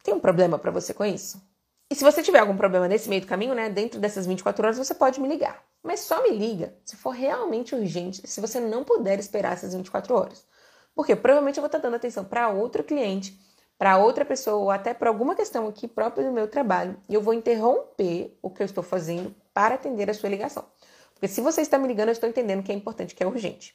[0.03, 1.50] Tem um problema para você com isso?
[1.91, 4.79] E se você tiver algum problema nesse meio do caminho, né, dentro dessas 24 horas,
[4.79, 5.63] você pode me ligar.
[5.83, 10.15] Mas só me liga se for realmente urgente, se você não puder esperar essas 24
[10.15, 10.47] horas.
[10.95, 13.39] Porque provavelmente eu vou estar dando atenção para outro cliente
[13.81, 17.23] para outra pessoa ou até para alguma questão aqui própria do meu trabalho e eu
[17.23, 20.67] vou interromper o que eu estou fazendo para atender a sua ligação.
[21.15, 23.75] Porque se você está me ligando, eu estou entendendo que é importante, que é urgente.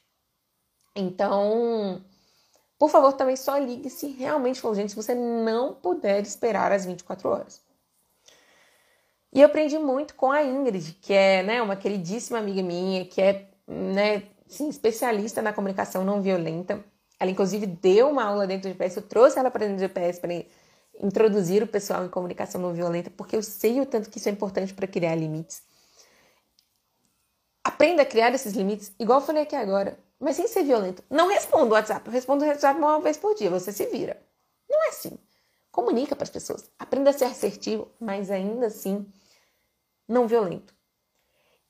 [0.96, 2.06] Então,
[2.78, 6.86] por favor, também só ligue se realmente for urgente, se você não puder esperar as
[6.86, 7.65] 24 horas.
[9.36, 13.22] E eu aprendi muito com a Ingrid, que é né, uma queridíssima amiga minha, que
[13.22, 16.82] é né, sim, especialista na comunicação não violenta.
[17.20, 20.22] Ela, inclusive, deu uma aula dentro do GPS, eu trouxe ela para dentro do GPS
[20.22, 20.32] para
[21.02, 24.32] introduzir o pessoal em comunicação não violenta, porque eu sei o tanto que isso é
[24.32, 25.64] importante para criar limites.
[27.62, 31.04] Aprenda a criar esses limites, igual eu falei aqui agora, mas sem ser violento.
[31.10, 34.18] Não responda o WhatsApp, eu respondo o WhatsApp uma vez por dia, você se vira.
[34.70, 35.20] Não é assim.
[35.74, 36.72] Comunica para as pessoas.
[36.80, 39.06] Aprenda a ser assertivo, mas ainda assim
[40.08, 40.76] não violento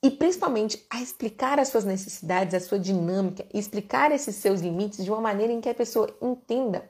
[0.05, 5.09] e principalmente a explicar as suas necessidades, a sua dinâmica, explicar esses seus limites de
[5.09, 6.87] uma maneira em que a pessoa entenda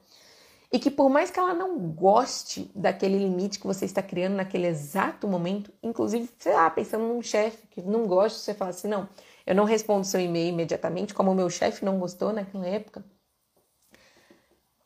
[0.70, 4.68] e que por mais que ela não goste daquele limite que você está criando naquele
[4.68, 9.08] exato momento, inclusive, sei lá, pensando num chefe que não gosta, você fala assim, não,
[9.46, 13.06] eu não respondo seu e-mail imediatamente, como o meu chefe não gostou naquela época.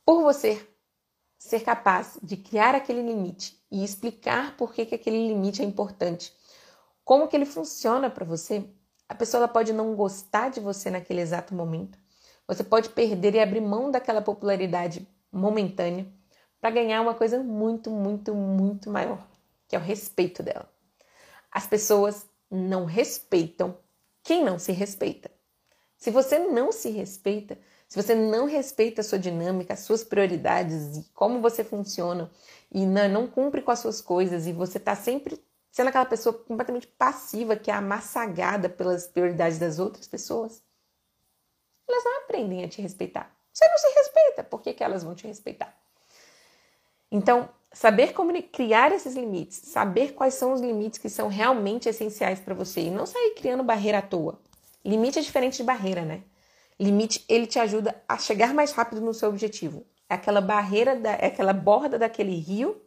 [0.05, 0.63] Por você
[1.39, 6.31] ser capaz de criar aquele limite e explicar por que, que aquele limite é importante
[7.09, 8.69] como que ele funciona para você.
[9.07, 11.97] A pessoa pode não gostar de você naquele exato momento.
[12.47, 16.05] Você pode perder e abrir mão daquela popularidade momentânea
[16.61, 19.27] para ganhar uma coisa muito, muito, muito maior,
[19.67, 20.71] que é o respeito dela.
[21.51, 23.75] As pessoas não respeitam
[24.21, 25.31] quem não se respeita.
[25.97, 27.57] Se você não se respeita,
[27.87, 32.29] se você não respeita a sua dinâmica, as suas prioridades e como você funciona
[32.71, 36.87] e não, cumpre com as suas coisas e você está sempre sendo aquela pessoa completamente
[36.87, 40.63] passiva que é amassagada pelas prioridades das outras pessoas,
[41.87, 43.35] elas não aprendem a te respeitar.
[43.51, 45.75] Você não se respeita, por que, que elas vão te respeitar?
[47.11, 52.39] Então, saber como criar esses limites, saber quais são os limites que são realmente essenciais
[52.39, 54.39] para você e não sair criando barreira à toa.
[54.85, 56.23] Limite é diferente de barreira, né?
[56.79, 59.85] Limite, ele te ajuda a chegar mais rápido no seu objetivo.
[60.07, 62.81] É aquela barreira, da, é aquela borda daquele rio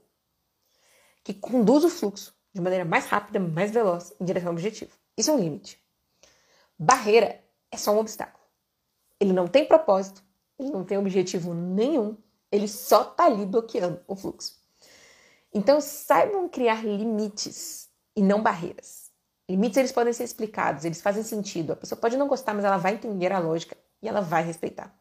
[1.23, 4.93] que conduz o fluxo de maneira mais rápida, mais veloz em direção ao objetivo.
[5.17, 5.83] Isso é um limite.
[6.79, 8.43] Barreira é só um obstáculo.
[9.21, 10.23] Ele não tem propósito,
[10.59, 12.17] ele não tem objetivo nenhum,
[12.51, 14.61] ele só está ali bloqueando o fluxo.
[15.55, 19.11] Então saibam criar limites e não barreiras.
[19.49, 21.73] Limites eles podem ser explicados, eles fazem sentido.
[21.73, 24.97] A pessoa pode não gostar, mas ela vai entender a lógica E ela vai respeitar.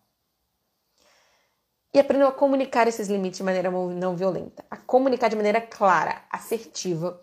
[1.94, 4.64] E aprendam a comunicar esses limites de maneira não violenta.
[4.70, 7.22] A comunicar de maneira clara, assertiva.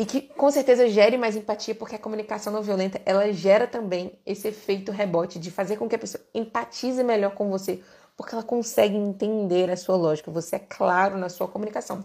[0.00, 4.18] E que com certeza gere mais empatia, porque a comunicação não violenta ela gera também
[4.24, 7.82] esse efeito rebote de fazer com que a pessoa empatize melhor com você,
[8.16, 10.30] porque ela consegue entender a sua lógica.
[10.30, 12.02] Você é claro na sua comunicação.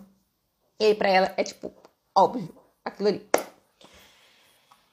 [0.77, 1.71] E aí, para ela, é tipo,
[2.13, 3.25] óbvio, aquilo ali.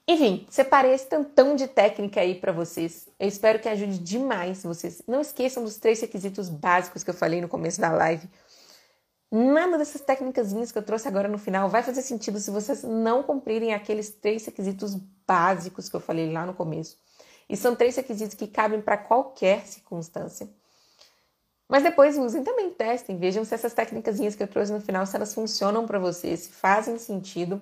[0.07, 3.09] Enfim, separei esse tantão de técnica aí para vocês.
[3.18, 5.03] Eu espero que ajude demais vocês.
[5.09, 8.28] Não esqueçam dos três requisitos básicos que eu falei no começo da live.
[9.33, 13.22] Nada dessas técnicas que eu trouxe agora no final vai fazer sentido se vocês não
[13.22, 14.95] cumprirem aqueles três requisitos
[15.26, 16.99] básicos que eu falei lá no começo.
[17.49, 20.51] E são três requisitos que cabem para qualquer circunstância.
[21.66, 25.16] Mas depois usem também, testem, vejam se essas técnicas que eu trouxe no final, se
[25.16, 27.59] elas funcionam para vocês, se fazem sentido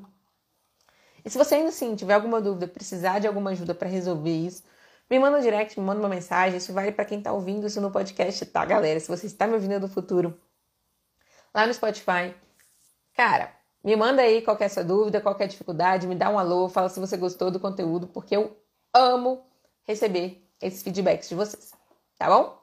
[1.25, 4.63] e se você ainda assim tiver alguma dúvida, precisar de alguma ajuda para resolver isso,
[5.09, 6.57] me manda um direct, me manda uma mensagem.
[6.57, 8.99] Isso vale para quem está ouvindo isso no podcast, tá, galera?
[9.01, 10.39] Se você está me ouvindo do futuro,
[11.55, 12.35] lá no Spotify,
[13.15, 17.01] cara, me manda aí qualquer sua dúvida, qualquer dificuldade, me dá um alô, fala se
[17.01, 18.57] você gostou do conteúdo, porque eu
[18.93, 19.45] amo
[19.85, 21.73] receber esses feedbacks de vocês,
[22.19, 22.61] tá bom?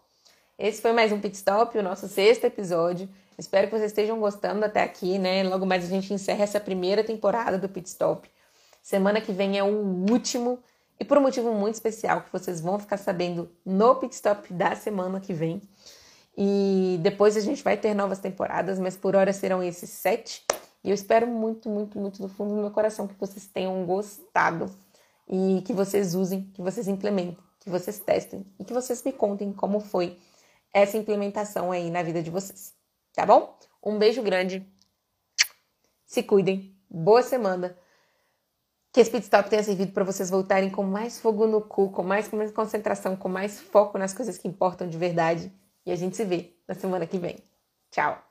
[0.57, 3.07] Esse foi mais um Pit Stop, o nosso sexto episódio.
[3.37, 5.43] Espero que vocês estejam gostando até aqui, né?
[5.43, 8.27] Logo mais a gente encerra essa primeira temporada do Pit Stop.
[8.81, 9.67] Semana que vem é o
[10.09, 10.63] último
[10.99, 14.75] e por um motivo muito especial que vocês vão ficar sabendo no pit stop da
[14.75, 15.61] semana que vem.
[16.37, 20.45] E depois a gente vai ter novas temporadas, mas por hora serão esses sete.
[20.83, 24.69] E eu espero muito, muito, muito do fundo do meu coração que vocês tenham gostado
[25.27, 29.51] e que vocês usem, que vocês implementem, que vocês testem e que vocês me contem
[29.51, 30.17] como foi
[30.71, 32.73] essa implementação aí na vida de vocês.
[33.13, 33.57] Tá bom?
[33.83, 34.65] Um beijo grande.
[36.05, 36.75] Se cuidem.
[36.89, 37.75] Boa semana.
[38.93, 42.03] Que esse pit stop tenha servido para vocês voltarem com mais fogo no cu, com
[42.03, 45.51] mais concentração, com mais foco nas coisas que importam de verdade.
[45.87, 47.37] E a gente se vê na semana que vem.
[47.89, 48.21] Tchau!